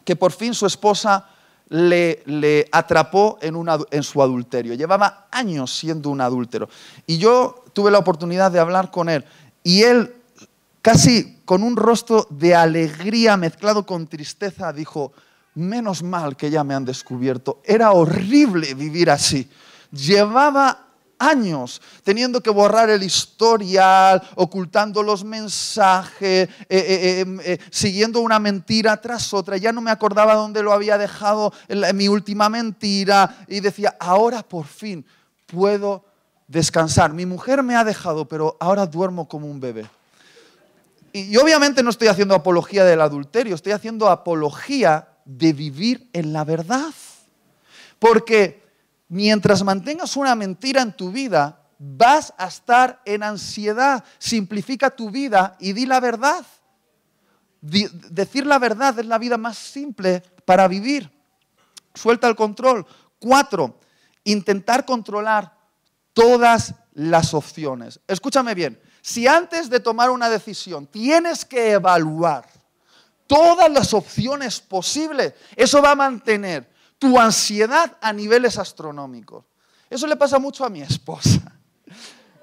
que 0.05 0.17
por 0.17 0.33
fin 0.33 0.55
su 0.55 0.67
esposa 0.67 1.29
le, 1.69 2.69
atrapó 2.71 3.39
en, 3.41 3.57
en, 3.91 4.03
su 4.03 4.23
adulterio. 4.23 4.75
Llevaba 4.75 5.27
años 5.31 5.77
siendo 5.77 6.11
un 6.11 6.21
adúltero. 6.21 6.69
Y 7.07 7.19
yo 7.19 7.65
tuve 7.73 7.91
la 7.91 7.99
oportunidad 7.99 8.53
de 8.53 8.61
hablar 8.61 8.91
con 8.91 9.09
él. 9.09 9.25
Y 9.65 9.83
él, 9.83 10.15
casi 10.81 11.41
con 11.45 11.63
un 11.63 11.77
rostro 11.77 12.27
de 12.31 12.55
alegría 12.55 13.37
mezclado 13.37 13.85
con 13.85 14.07
tristeza, 14.07 14.73
dijo, 14.73 15.13
menos 15.55 16.03
mal 16.03 16.37
que 16.37 16.51
ya 16.51 16.63
me 16.63 16.75
han 16.75 16.85
descubierto. 16.85 17.61
Era 17.65 17.91
horrible 17.91 18.75
vivir 18.75 19.11
así. 19.11 19.51
Llevaba 19.91 20.86
años 21.19 21.81
teniendo 22.03 22.43
que 22.43 22.51
borrar 22.51 22.91
el 22.91 23.03
historial, 23.03 24.23
ocultando 24.35 25.03
los 25.03 25.25
mensajes, 25.25 26.49
eh, 26.49 26.67
eh, 26.69 27.21
em, 27.21 27.41
eh, 27.41 27.59
siguiendo 27.71 28.21
una 28.21 28.39
mentira 28.39 29.01
tras 29.01 29.33
otra. 29.33 29.57
Ya 29.57 29.73
no 29.73 29.81
me 29.81 29.91
acordaba 29.91 30.35
dónde 30.35 30.63
lo 30.63 30.73
había 30.73 30.99
dejado 30.99 31.53
en 31.69 31.97
mi 31.97 32.09
última 32.09 32.49
mentira 32.49 33.45
y 33.49 33.61
decía, 33.61 33.97
ahora 33.99 34.43
por 34.43 34.67
fin 34.67 35.05
puedo 35.47 36.05
descansar. 36.49 37.13
Mi 37.13 37.27
mujer 37.27 37.63
me 37.63 37.77
ha 37.77 37.85
dejado, 37.85 38.27
pero 38.27 38.57
ahora 38.61 38.87
duermo 38.87 39.29
como 39.29 39.47
un 39.47 39.61
bebé. 39.61 39.87
Y 41.13 41.37
obviamente 41.39 41.83
no 41.83 41.91
estoy 41.91 42.09
haciendo 42.09 42.35
apología 42.35 42.85
del 42.85 43.01
adulterio, 43.01 43.55
estoy 43.55 43.73
haciendo 43.73 44.09
apología 44.09 45.09
de 45.25 45.53
vivir 45.53 46.09
en 46.13 46.33
la 46.33 46.45
verdad. 46.45 46.93
Porque 47.99 48.66
mientras 49.09 49.63
mantengas 49.63 50.17
una 50.17 50.35
mentira 50.35 50.83
en 50.83 50.93
tu 50.93 51.11
vida, 51.11 51.63
vas 51.79 52.33
a 52.37 52.47
estar 52.47 53.01
en 53.05 53.23
ansiedad. 53.23 54.05
Simplifica 54.19 54.91
tu 54.91 55.11
vida 55.11 55.57
y 55.61 55.73
di 55.73 55.87
la 55.87 56.01
verdad. 56.01 56.45
decir 57.61 58.47
la 58.47 58.59
verdad 58.59 58.99
es 58.99 59.07
la 59.07 59.19
vida 59.19 59.37
más 59.37 59.59
simple 59.59 60.23
para 60.45 60.69
vivir. 60.69 61.11
Suelta 61.95 62.29
el 62.29 62.37
control. 62.37 62.87
Cuatro, 63.19 63.81
intentar 64.25 64.85
controlar 64.85 65.57
todas 66.13 66.75
las 66.93 67.35
opciones. 67.35 68.01
Escúchame 68.07 68.55
bien, 68.55 68.81
si 69.03 69.27
antes 69.27 69.69
de 69.71 69.81
tomar 69.81 70.11
una 70.11 70.29
decisión 70.29 70.87
tienes 70.87 71.45
que 71.45 71.73
evaluar 71.73 72.47
todas 73.27 73.71
las 73.71 73.93
opciones 73.95 74.61
posibles, 74.61 75.35
eso 75.55 75.83
va 75.83 75.93
a 75.93 75.97
mantener 75.97 76.69
tu 76.99 77.19
ansiedad 77.19 77.97
a 78.01 78.13
niveles 78.13 78.59
astronómicos. 78.59 79.45
Eso 79.89 80.07
le 80.07 80.17
pasa 80.17 80.39
mucho 80.39 80.65
a 80.65 80.71
mi 80.71 80.83
esposa. 80.83 81.53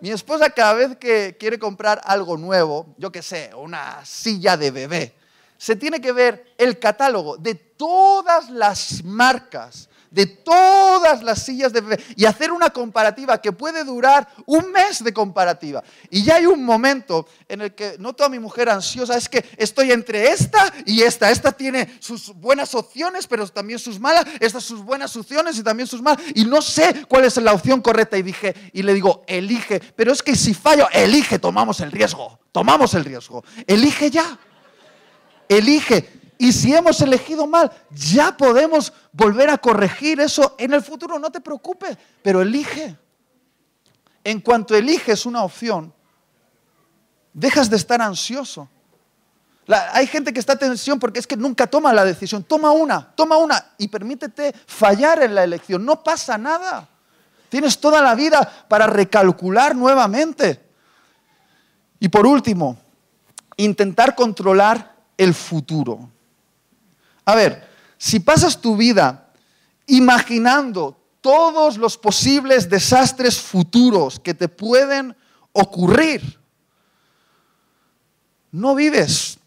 Mi 0.02 0.12
esposa 0.12 0.50
cada 0.50 0.74
vez 0.74 0.98
que 0.98 1.38
quiere 1.40 1.58
comprar 1.58 2.02
algo 2.04 2.36
nuevo, 2.36 2.94
yo 2.98 3.10
qué 3.10 3.22
sé, 3.22 3.52
una 3.56 4.04
silla 4.04 4.58
de 4.58 4.70
bebé, 4.70 5.16
se 5.58 5.78
tiene 5.78 6.02
que 6.02 6.12
ver 6.12 6.54
el 6.58 6.78
catálogo 6.78 7.38
de 7.38 7.56
todas 7.56 8.50
las 8.50 9.02
marcas 9.06 9.88
de 10.14 10.28
todas 10.28 11.24
las 11.24 11.44
sillas 11.44 11.74
de 11.74 11.82
bebé 11.82 12.04
y 12.16 12.26
hacer 12.26 12.52
una 12.52 12.70
comparativa 12.70 13.42
que 13.42 13.52
puede 13.52 13.84
durar 13.84 14.28
un 14.46 14.72
mes 14.72 15.04
de 15.04 15.12
comparativa. 15.12 15.84
Y 16.12 16.24
ya 16.24 16.36
hay 16.36 16.46
un 16.46 16.64
momento 16.64 17.28
en 17.50 17.62
el 17.62 17.74
que 17.74 17.96
noto 17.98 18.24
a 18.24 18.30
mi 18.30 18.38
mujer 18.38 18.70
ansiosa, 18.70 19.18
es 19.18 19.28
que 19.28 19.44
estoy 19.58 19.92
entre 19.92 20.28
esta 20.28 20.72
y 20.86 21.02
esta. 21.02 21.32
Esta 21.32 21.52
tiene 21.52 21.98
sus 22.00 22.34
buenas 22.36 22.76
opciones, 22.76 23.26
pero 23.26 23.48
también 23.48 23.80
sus 23.80 24.00
malas. 24.00 24.26
Estas 24.40 24.64
sus 24.64 24.84
buenas 24.84 25.16
opciones 25.16 25.58
y 25.58 25.64
también 25.64 25.88
sus 25.88 26.02
malas. 26.02 26.22
Y 26.36 26.46
no 26.46 26.62
sé 26.62 27.06
cuál 27.10 27.26
es 27.26 27.36
la 27.38 27.54
opción 27.54 27.82
correcta. 27.82 28.16
Y 28.16 28.22
dije, 28.22 28.54
y 28.72 28.84
le 28.84 28.94
digo, 28.94 29.24
elige. 29.26 29.80
Pero 29.80 30.12
es 30.12 30.22
que 30.22 30.36
si 30.36 30.54
fallo, 30.54 30.88
elige, 30.92 31.40
tomamos 31.40 31.80
el 31.80 31.92
riesgo. 31.92 32.40
Tomamos 32.52 32.94
el 32.94 33.04
riesgo. 33.04 33.44
Elige 33.66 34.12
ya. 34.12 34.38
Elige. 35.50 36.23
Y 36.38 36.52
si 36.52 36.74
hemos 36.74 37.00
elegido 37.02 37.48
mal, 37.48 37.72
ya 37.92 38.36
podemos 38.36 38.92
volver 39.12 39.50
a 39.50 39.58
corregir 39.58 40.20
eso 40.20 40.56
en 40.58 40.74
el 40.74 40.82
futuro. 40.82 41.20
No 41.20 41.32
te 41.32 41.42
preocupes, 41.42 41.98
pero 42.22 42.42
elige. 42.42 42.98
En 44.24 44.40
cuanto 44.40 44.76
eliges 44.76 45.26
una 45.26 45.44
opción, 45.44 45.94
dejas 47.34 47.70
de 47.70 47.76
estar 47.76 48.02
ansioso. 48.02 48.70
hay 49.68 50.08
gente 50.08 50.34
que 50.34 50.40
está 50.40 50.54
en 50.54 50.60
tensión 50.60 51.00
porque 51.00 51.20
es 51.20 51.28
que 51.28 51.38
nunca 51.38 51.68
toma 51.68 51.94
la 51.94 52.06
decisión. 52.06 52.44
Toma 52.44 52.72
una, 52.72 53.14
toma 53.16 53.38
una 53.38 53.74
y 53.78 53.88
permítete 53.88 54.54
fallar 54.66 55.24
en 55.24 55.36
la 55.36 55.44
elección. 55.44 55.86
No 55.86 56.04
pasa 56.04 56.38
nada. 56.38 56.88
Tienes 57.50 57.80
toda 57.80 58.02
la 58.02 58.16
vida 58.16 58.66
para 58.68 58.88
recalcular 58.88 59.76
nuevamente. 59.76 60.62
Y 62.00 62.10
por 62.10 62.26
último, 62.26 62.78
intentar 63.58 64.16
controlar 64.16 64.96
el 65.18 65.34
futuro. 65.34 66.10
A 67.26 67.36
ver, 67.36 67.68
si 67.98 68.20
pasas 68.20 68.60
tu 68.60 68.76
vida 68.76 69.32
imaginando 69.88 70.98
todos 71.22 71.78
los 71.78 71.98
posibles 71.98 72.70
desastres 72.70 73.40
futuros 73.40 74.20
que 74.20 74.34
te 74.34 74.50
pueden 74.50 75.16
ocurrir, 75.54 76.40
no 78.52 78.76
vives. 78.76 79.40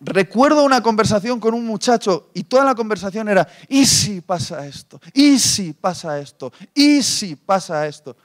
Recuerdo 0.00 0.64
una 0.64 0.80
conversación 0.80 1.40
con 1.40 1.54
un 1.54 1.66
muchacho 1.66 2.30
y 2.34 2.44
toda 2.44 2.64
la 2.64 2.74
conversación 2.74 3.28
era, 3.28 3.48
¿y 3.68 3.84
si 3.84 4.20
pasa 4.20 4.66
esto? 4.66 5.00
¿Y 5.12 5.38
si 5.38 5.72
pasa 5.72 6.18
esto? 6.20 6.52
¿Y 6.74 7.02
si 7.02 7.34
pasa 7.34 7.86
esto? 7.86 8.16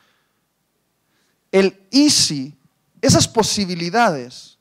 El 1.52 1.88
y 1.90 2.10
si, 2.10 2.56
esas 3.02 3.28
posibilidades, 3.28 4.58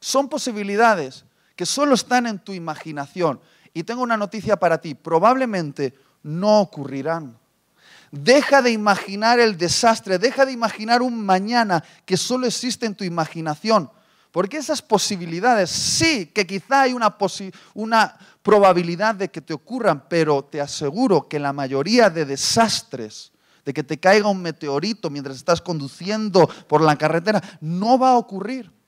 son 0.00 0.28
posibilidades 0.28 1.24
que 1.60 1.66
solo 1.66 1.94
están 1.94 2.26
en 2.26 2.38
tu 2.38 2.54
imaginación. 2.54 3.38
Y 3.74 3.82
tengo 3.82 4.02
una 4.02 4.16
noticia 4.16 4.56
para 4.56 4.80
ti, 4.80 4.94
probablemente 4.94 5.92
no 6.22 6.58
ocurrirán. 6.62 7.36
Deja 8.10 8.62
de 8.62 8.70
imaginar 8.70 9.38
el 9.38 9.58
desastre, 9.58 10.18
deja 10.18 10.46
de 10.46 10.52
imaginar 10.52 11.02
un 11.02 11.22
mañana 11.22 11.84
que 12.06 12.16
solo 12.16 12.46
existe 12.46 12.86
en 12.86 12.94
tu 12.94 13.04
imaginación. 13.04 13.90
Porque 14.32 14.56
esas 14.56 14.80
posibilidades, 14.80 15.68
sí, 15.68 16.30
que 16.32 16.46
quizá 16.46 16.80
hay 16.80 16.94
una, 16.94 17.14
una 17.74 18.16
probabilidad 18.42 19.14
de 19.16 19.30
que 19.30 19.42
te 19.42 19.52
ocurran, 19.52 20.08
pero 20.08 20.42
te 20.42 20.62
aseguro 20.62 21.28
que 21.28 21.38
la 21.38 21.52
mayoría 21.52 22.08
de 22.08 22.24
desastres, 22.24 23.32
de 23.66 23.74
que 23.74 23.84
te 23.84 24.00
caiga 24.00 24.30
un 24.30 24.40
meteorito 24.40 25.10
mientras 25.10 25.36
estás 25.36 25.60
conduciendo 25.60 26.48
por 26.66 26.80
la 26.80 26.96
carretera, 26.96 27.42
no 27.60 27.98
va 27.98 28.12
a 28.12 28.16
ocurrir. 28.16 28.79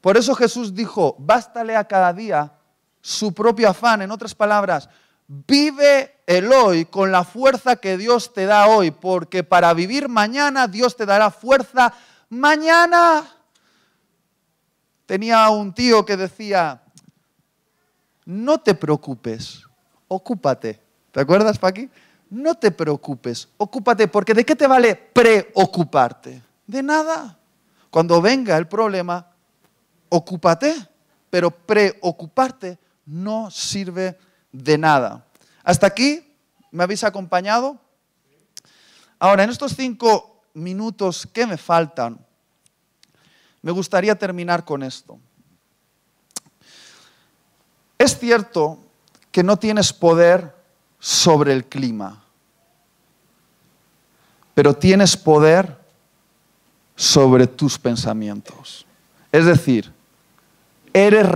Por 0.00 0.16
eso 0.16 0.34
Jesús 0.34 0.74
dijo, 0.74 1.16
bástale 1.18 1.76
a 1.76 1.84
cada 1.84 2.12
día 2.12 2.52
su 3.00 3.32
propio 3.32 3.68
afán. 3.68 4.02
En 4.02 4.10
otras 4.10 4.34
palabras, 4.34 4.88
vive 5.26 6.22
el 6.26 6.52
hoy 6.52 6.84
con 6.84 7.10
la 7.10 7.24
fuerza 7.24 7.76
que 7.76 7.96
Dios 7.96 8.32
te 8.32 8.46
da 8.46 8.68
hoy, 8.68 8.90
porque 8.90 9.44
para 9.44 9.72
vivir 9.74 10.08
mañana 10.08 10.68
Dios 10.68 10.96
te 10.96 11.06
dará 11.06 11.30
fuerza 11.30 11.92
mañana. 12.28 13.26
Tenía 15.06 15.48
un 15.48 15.72
tío 15.72 16.04
que 16.04 16.16
decía, 16.16 16.82
no 18.24 18.58
te 18.58 18.74
preocupes, 18.74 19.62
ocúpate. 20.06 20.80
¿Te 21.12 21.20
acuerdas, 21.20 21.58
Paqui? 21.58 21.88
No 22.30 22.54
te 22.54 22.70
preocupes, 22.70 23.48
ocúpate, 23.56 24.06
porque 24.06 24.34
¿de 24.34 24.44
qué 24.44 24.54
te 24.54 24.66
vale 24.66 24.94
preocuparte? 24.94 26.42
De 26.66 26.82
nada. 26.82 27.38
Cuando 27.88 28.20
venga 28.20 28.58
el 28.58 28.68
problema, 28.68 29.27
ocúpate, 30.08 30.74
pero 31.30 31.50
preocuparte 31.50 32.78
no 33.06 33.50
sirve 33.50 34.18
de 34.52 34.78
nada. 34.78 35.26
Hasta 35.64 35.86
aquí, 35.86 36.24
¿me 36.70 36.82
habéis 36.82 37.04
acompañado? 37.04 37.78
Ahora, 39.18 39.44
en 39.44 39.50
estos 39.50 39.74
cinco 39.74 40.42
minutos 40.54 41.26
que 41.32 41.46
me 41.46 41.56
faltan, 41.56 42.18
me 43.62 43.72
gustaría 43.72 44.14
terminar 44.14 44.64
con 44.64 44.82
esto. 44.82 45.18
Es 47.98 48.18
cierto 48.18 48.78
que 49.32 49.42
no 49.42 49.56
tienes 49.56 49.92
poder 49.92 50.54
sobre 51.00 51.52
el 51.52 51.64
clima, 51.64 52.22
pero 54.54 54.74
tienes 54.74 55.16
poder 55.16 55.76
sobre 56.94 57.46
tus 57.46 57.78
pensamientos. 57.78 58.86
Es 59.30 59.46
decir, 59.46 59.92
eres 60.92 61.26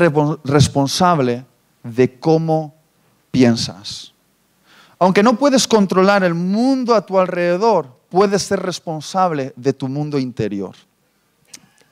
responsable 0.44 1.44
de 1.82 2.18
cómo 2.18 2.74
piensas. 3.30 4.12
Aunque 4.98 5.22
no 5.22 5.36
puedes 5.36 5.66
controlar 5.66 6.22
el 6.22 6.34
mundo 6.34 6.94
a 6.94 7.04
tu 7.04 7.18
alrededor, 7.18 7.98
puedes 8.08 8.42
ser 8.42 8.60
responsable 8.60 9.52
de 9.56 9.72
tu 9.72 9.88
mundo 9.88 10.18
interior. 10.18 10.76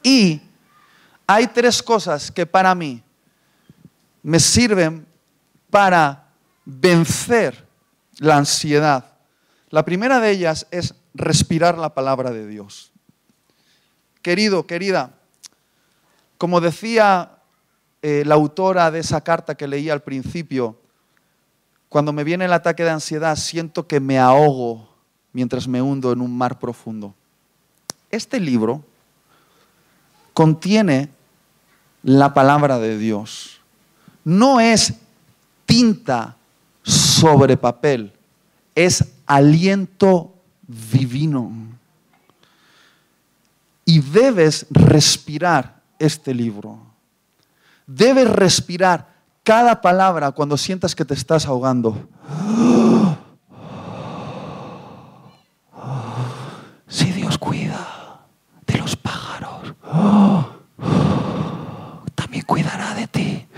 Y 0.02 0.40
hay 1.26 1.48
tres 1.48 1.82
cosas 1.82 2.30
que 2.30 2.46
para 2.46 2.74
mí 2.74 3.02
me 4.22 4.38
sirven 4.38 5.06
para 5.70 6.28
vencer 6.64 7.66
la 8.18 8.36
ansiedad. 8.36 9.12
La 9.70 9.84
primera 9.84 10.20
de 10.20 10.30
ellas 10.30 10.66
es 10.70 10.94
respirar 11.14 11.78
la 11.78 11.94
palabra 11.94 12.30
de 12.30 12.46
Dios. 12.46 12.92
Querido, 14.22 14.66
querida, 14.66 15.14
como 16.38 16.60
decía 16.60 17.39
eh, 18.02 18.22
la 18.24 18.34
autora 18.34 18.90
de 18.90 19.00
esa 19.00 19.20
carta 19.20 19.54
que 19.54 19.68
leí 19.68 19.90
al 19.90 20.02
principio, 20.02 20.76
cuando 21.88 22.12
me 22.12 22.24
viene 22.24 22.46
el 22.46 22.52
ataque 22.52 22.84
de 22.84 22.90
ansiedad 22.90 23.36
siento 23.36 23.86
que 23.86 24.00
me 24.00 24.18
ahogo 24.18 24.88
mientras 25.32 25.66
me 25.68 25.82
hundo 25.82 26.12
en 26.12 26.20
un 26.20 26.36
mar 26.36 26.58
profundo. 26.58 27.14
Este 28.10 28.40
libro 28.40 28.82
contiene 30.32 31.10
la 32.02 32.32
palabra 32.32 32.78
de 32.78 32.96
Dios. 32.96 33.60
No 34.24 34.60
es 34.60 34.94
tinta 35.66 36.36
sobre 36.82 37.56
papel, 37.56 38.12
es 38.74 39.04
aliento 39.26 40.34
divino. 40.66 41.52
Y 43.84 44.00
debes 44.00 44.66
respirar 44.70 45.80
este 45.98 46.32
libro. 46.32 46.89
Debes 47.92 48.30
respirar 48.30 49.08
cada 49.42 49.80
palabra 49.80 50.30
cuando 50.30 50.56
sientas 50.56 50.94
que 50.94 51.04
te 51.04 51.14
estás 51.14 51.44
ahogando. 51.46 52.08
Si 56.86 57.10
Dios 57.10 57.36
cuida 57.36 58.20
de 58.64 58.78
los 58.78 58.94
pájaros, 58.94 59.74
también 62.14 62.44
cuidará 62.46 62.94
de 62.94 63.08
ti. 63.08 63.48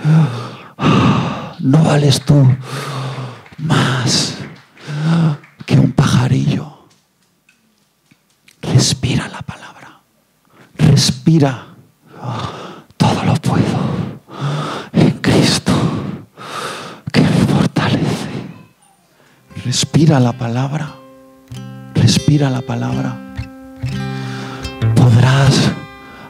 No 1.61 1.85
vales 1.85 2.25
tú 2.25 2.57
más 3.59 4.39
que 5.67 5.79
un 5.79 5.93
pajarillo. 5.93 6.87
Respira 8.63 9.29
la 9.29 9.43
palabra. 9.43 10.01
Respira. 10.79 11.67
Todo 12.97 13.25
lo 13.25 13.35
puedo 13.35 13.93
en 14.93 15.11
Cristo 15.21 15.73
que 17.13 17.21
me 17.21 17.47
fortalece. 17.47 18.31
Respira 20.03 20.19
la 20.19 20.33
palabra. 20.33 20.95
Respira 21.95 22.51
la 22.51 22.61
palabra. 22.61 23.17
Podrás 24.97 25.71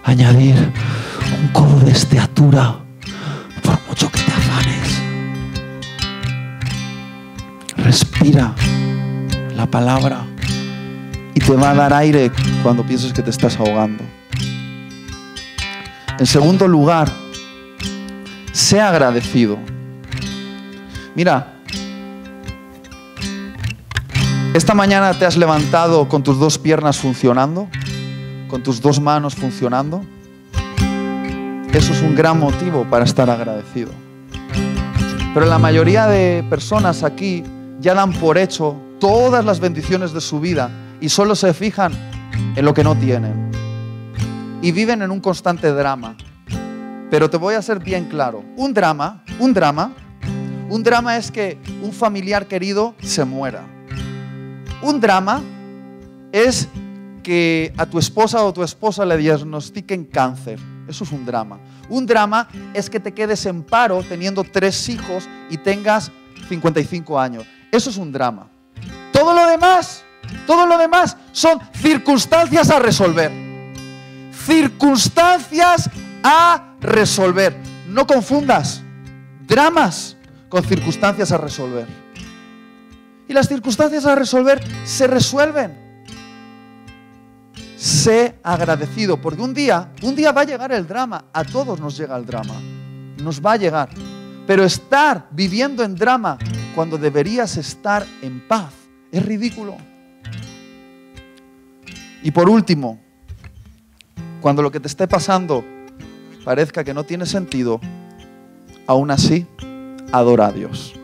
añadir 0.04 0.54
un 1.40 1.48
codo 1.54 1.80
de 1.80 1.92
estatura 1.92 2.80
por 3.62 3.78
mucho 3.88 4.12
que 4.12 4.20
te 4.20 4.30
afanes. 4.30 5.02
Respira 7.78 8.52
la 9.56 9.64
palabra 9.64 10.26
y 11.32 11.40
te 11.40 11.56
va 11.56 11.70
a 11.70 11.74
dar 11.74 11.94
aire 11.94 12.30
cuando 12.62 12.84
pienses 12.84 13.14
que 13.14 13.22
te 13.22 13.30
estás 13.30 13.58
ahogando. 13.58 14.04
En 16.18 16.26
segundo 16.26 16.68
lugar, 16.68 17.10
sea 18.52 18.90
agradecido. 18.90 19.58
Mira, 21.14 21.51
esta 24.54 24.74
mañana 24.74 25.14
te 25.18 25.24
has 25.24 25.38
levantado 25.38 26.08
con 26.08 26.22
tus 26.22 26.38
dos 26.38 26.58
piernas 26.58 26.98
funcionando, 26.98 27.68
con 28.48 28.62
tus 28.62 28.82
dos 28.82 29.00
manos 29.00 29.34
funcionando. 29.34 30.04
Eso 31.72 31.92
es 31.94 32.02
un 32.02 32.14
gran 32.14 32.38
motivo 32.38 32.84
para 32.90 33.04
estar 33.06 33.30
agradecido. 33.30 33.90
Pero 35.32 35.46
la 35.46 35.58
mayoría 35.58 36.06
de 36.06 36.44
personas 36.50 37.02
aquí 37.02 37.42
ya 37.80 37.94
dan 37.94 38.12
por 38.12 38.36
hecho 38.36 38.76
todas 39.00 39.42
las 39.42 39.58
bendiciones 39.58 40.12
de 40.12 40.20
su 40.20 40.38
vida 40.38 40.70
y 41.00 41.08
solo 41.08 41.34
se 41.34 41.54
fijan 41.54 41.92
en 42.54 42.64
lo 42.64 42.74
que 42.74 42.84
no 42.84 42.94
tienen. 42.94 43.50
Y 44.60 44.70
viven 44.72 45.00
en 45.00 45.10
un 45.10 45.20
constante 45.20 45.72
drama. 45.72 46.14
Pero 47.10 47.30
te 47.30 47.38
voy 47.38 47.54
a 47.54 47.62
ser 47.62 47.78
bien 47.78 48.04
claro, 48.04 48.44
un 48.56 48.74
drama, 48.74 49.24
un 49.38 49.54
drama, 49.54 49.92
un 50.68 50.82
drama 50.82 51.16
es 51.16 51.30
que 51.30 51.58
un 51.82 51.92
familiar 51.92 52.46
querido 52.46 52.94
se 53.00 53.24
muera. 53.24 53.81
Un 54.82 55.00
drama 55.00 55.42
es 56.32 56.68
que 57.22 57.72
a 57.76 57.86
tu 57.86 57.98
esposa 57.98 58.42
o 58.44 58.52
tu 58.52 58.62
esposa 58.62 59.04
le 59.04 59.16
diagnostiquen 59.16 60.04
cáncer. 60.04 60.58
Eso 60.88 61.04
es 61.04 61.12
un 61.12 61.24
drama. 61.24 61.58
Un 61.88 62.04
drama 62.04 62.48
es 62.74 62.90
que 62.90 62.98
te 62.98 63.12
quedes 63.12 63.46
en 63.46 63.62
paro 63.62 64.02
teniendo 64.02 64.42
tres 64.42 64.88
hijos 64.88 65.28
y 65.48 65.56
tengas 65.56 66.10
55 66.48 67.18
años. 67.18 67.44
Eso 67.70 67.90
es 67.90 67.96
un 67.96 68.10
drama. 68.10 68.48
Todo 69.12 69.32
lo 69.34 69.46
demás, 69.46 70.02
todo 70.46 70.66
lo 70.66 70.76
demás 70.76 71.16
son 71.30 71.60
circunstancias 71.74 72.70
a 72.70 72.78
resolver. 72.78 73.30
Circunstancias 74.32 75.88
a 76.24 76.74
resolver. 76.80 77.56
No 77.88 78.06
confundas 78.06 78.82
dramas 79.46 80.16
con 80.48 80.64
circunstancias 80.64 81.30
a 81.30 81.38
resolver. 81.38 82.01
Y 83.28 83.32
las 83.32 83.48
circunstancias 83.48 84.04
a 84.06 84.14
resolver 84.14 84.62
se 84.84 85.06
resuelven. 85.06 85.82
Sé 87.76 88.38
agradecido, 88.42 89.20
porque 89.20 89.42
un 89.42 89.54
día, 89.54 89.92
un 90.02 90.14
día 90.14 90.32
va 90.32 90.42
a 90.42 90.44
llegar 90.44 90.72
el 90.72 90.86
drama. 90.86 91.24
A 91.32 91.44
todos 91.44 91.80
nos 91.80 91.96
llega 91.96 92.16
el 92.16 92.24
drama. 92.26 92.54
Nos 93.22 93.40
va 93.40 93.52
a 93.52 93.56
llegar. 93.56 93.88
Pero 94.46 94.64
estar 94.64 95.28
viviendo 95.30 95.82
en 95.82 95.94
drama 95.94 96.38
cuando 96.74 96.98
deberías 96.98 97.56
estar 97.56 98.06
en 98.22 98.46
paz 98.46 98.72
es 99.10 99.24
ridículo. 99.24 99.76
Y 102.22 102.30
por 102.30 102.48
último, 102.48 103.00
cuando 104.40 104.62
lo 104.62 104.70
que 104.70 104.80
te 104.80 104.88
esté 104.88 105.08
pasando 105.08 105.64
parezca 106.44 106.84
que 106.84 106.94
no 106.94 107.04
tiene 107.04 107.26
sentido, 107.26 107.80
aún 108.86 109.10
así, 109.10 109.46
adora 110.12 110.46
a 110.46 110.52
Dios. 110.52 110.94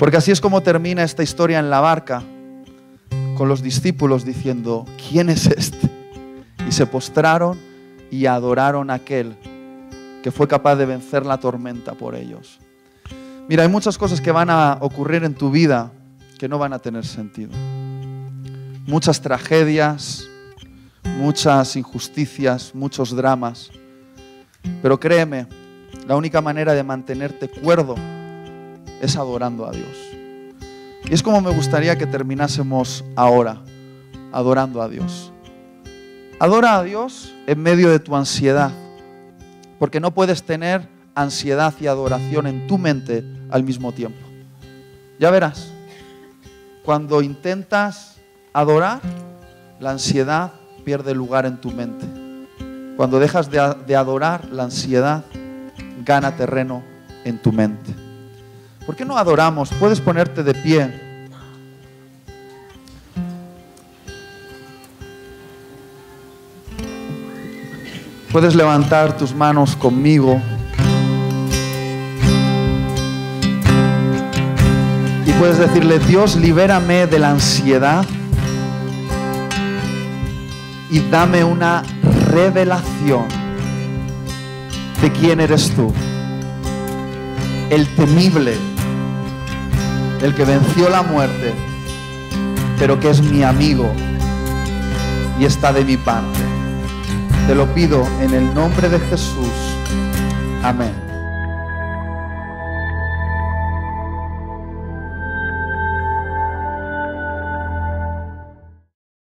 Porque 0.00 0.16
así 0.16 0.30
es 0.30 0.40
como 0.40 0.62
termina 0.62 1.02
esta 1.02 1.22
historia 1.22 1.58
en 1.58 1.68
la 1.68 1.80
barca, 1.80 2.22
con 3.36 3.50
los 3.50 3.62
discípulos 3.62 4.24
diciendo, 4.24 4.86
¿quién 5.10 5.28
es 5.28 5.46
este? 5.46 5.90
Y 6.66 6.72
se 6.72 6.86
postraron 6.86 7.58
y 8.10 8.24
adoraron 8.24 8.88
a 8.88 8.94
aquel 8.94 9.36
que 10.22 10.30
fue 10.30 10.48
capaz 10.48 10.76
de 10.76 10.86
vencer 10.86 11.26
la 11.26 11.38
tormenta 11.38 11.92
por 11.92 12.14
ellos. 12.14 12.60
Mira, 13.46 13.62
hay 13.64 13.68
muchas 13.68 13.98
cosas 13.98 14.22
que 14.22 14.32
van 14.32 14.48
a 14.48 14.78
ocurrir 14.80 15.22
en 15.22 15.34
tu 15.34 15.50
vida 15.50 15.92
que 16.38 16.48
no 16.48 16.56
van 16.56 16.72
a 16.72 16.78
tener 16.78 17.04
sentido. 17.04 17.50
Muchas 18.86 19.20
tragedias, 19.20 20.26
muchas 21.18 21.76
injusticias, 21.76 22.74
muchos 22.74 23.14
dramas. 23.14 23.70
Pero 24.80 24.98
créeme, 24.98 25.46
la 26.06 26.16
única 26.16 26.40
manera 26.40 26.72
de 26.72 26.84
mantenerte 26.84 27.48
cuerdo 27.50 27.96
es 29.00 29.16
adorando 29.16 29.66
a 29.66 29.72
Dios. 29.72 29.96
Y 31.04 31.14
es 31.14 31.22
como 31.22 31.40
me 31.40 31.50
gustaría 31.50 31.96
que 31.96 32.06
terminásemos 32.06 33.04
ahora, 33.16 33.62
adorando 34.32 34.82
a 34.82 34.88
Dios. 34.88 35.32
Adora 36.38 36.76
a 36.76 36.82
Dios 36.82 37.34
en 37.46 37.60
medio 37.60 37.90
de 37.90 37.98
tu 37.98 38.16
ansiedad, 38.16 38.70
porque 39.78 40.00
no 40.00 40.12
puedes 40.12 40.42
tener 40.42 40.88
ansiedad 41.14 41.74
y 41.80 41.86
adoración 41.86 42.46
en 42.46 42.66
tu 42.66 42.78
mente 42.78 43.24
al 43.50 43.64
mismo 43.64 43.92
tiempo. 43.92 44.26
Ya 45.18 45.30
verás, 45.30 45.72
cuando 46.84 47.22
intentas 47.22 48.16
adorar, 48.52 49.00
la 49.80 49.90
ansiedad 49.90 50.52
pierde 50.84 51.14
lugar 51.14 51.46
en 51.46 51.60
tu 51.60 51.70
mente. 51.70 52.06
Cuando 52.96 53.18
dejas 53.18 53.50
de, 53.50 53.96
adorar, 53.96 54.46
la 54.50 54.64
ansiedad 54.64 55.24
gana 56.04 56.36
terreno 56.36 56.82
en 57.24 57.40
tu 57.40 57.52
mente. 57.52 57.94
¿Por 58.90 58.96
qué 58.96 59.04
no 59.04 59.16
adoramos? 59.16 59.70
Puedes 59.78 60.00
ponerte 60.00 60.42
de 60.42 60.52
pie. 60.52 60.90
Puedes 68.32 68.56
levantar 68.56 69.16
tus 69.16 69.32
manos 69.32 69.76
conmigo. 69.76 70.42
Y 75.24 75.32
puedes 75.34 75.58
decirle, 75.58 76.00
Dios, 76.00 76.34
libérame 76.34 77.06
de 77.06 77.20
la 77.20 77.30
ansiedad 77.30 78.04
y 80.90 80.98
dame 80.98 81.44
una 81.44 81.84
revelación 82.32 83.28
de 85.00 85.12
quién 85.12 85.38
eres 85.38 85.70
tú. 85.76 85.92
El 87.70 87.86
temible, 87.94 88.69
el 90.22 90.34
que 90.34 90.44
venció 90.44 90.88
la 90.88 91.02
muerte, 91.02 91.54
pero 92.78 93.00
que 93.00 93.10
es 93.10 93.22
mi 93.22 93.42
amigo 93.42 93.90
y 95.38 95.44
está 95.44 95.72
de 95.72 95.84
mi 95.84 95.96
parte. 95.96 96.38
Te 97.46 97.54
lo 97.54 97.66
pido 97.74 98.06
en 98.20 98.34
el 98.34 98.54
nombre 98.54 98.88
de 98.88 99.00
Jesús. 99.00 99.50
Amén. 100.62 101.09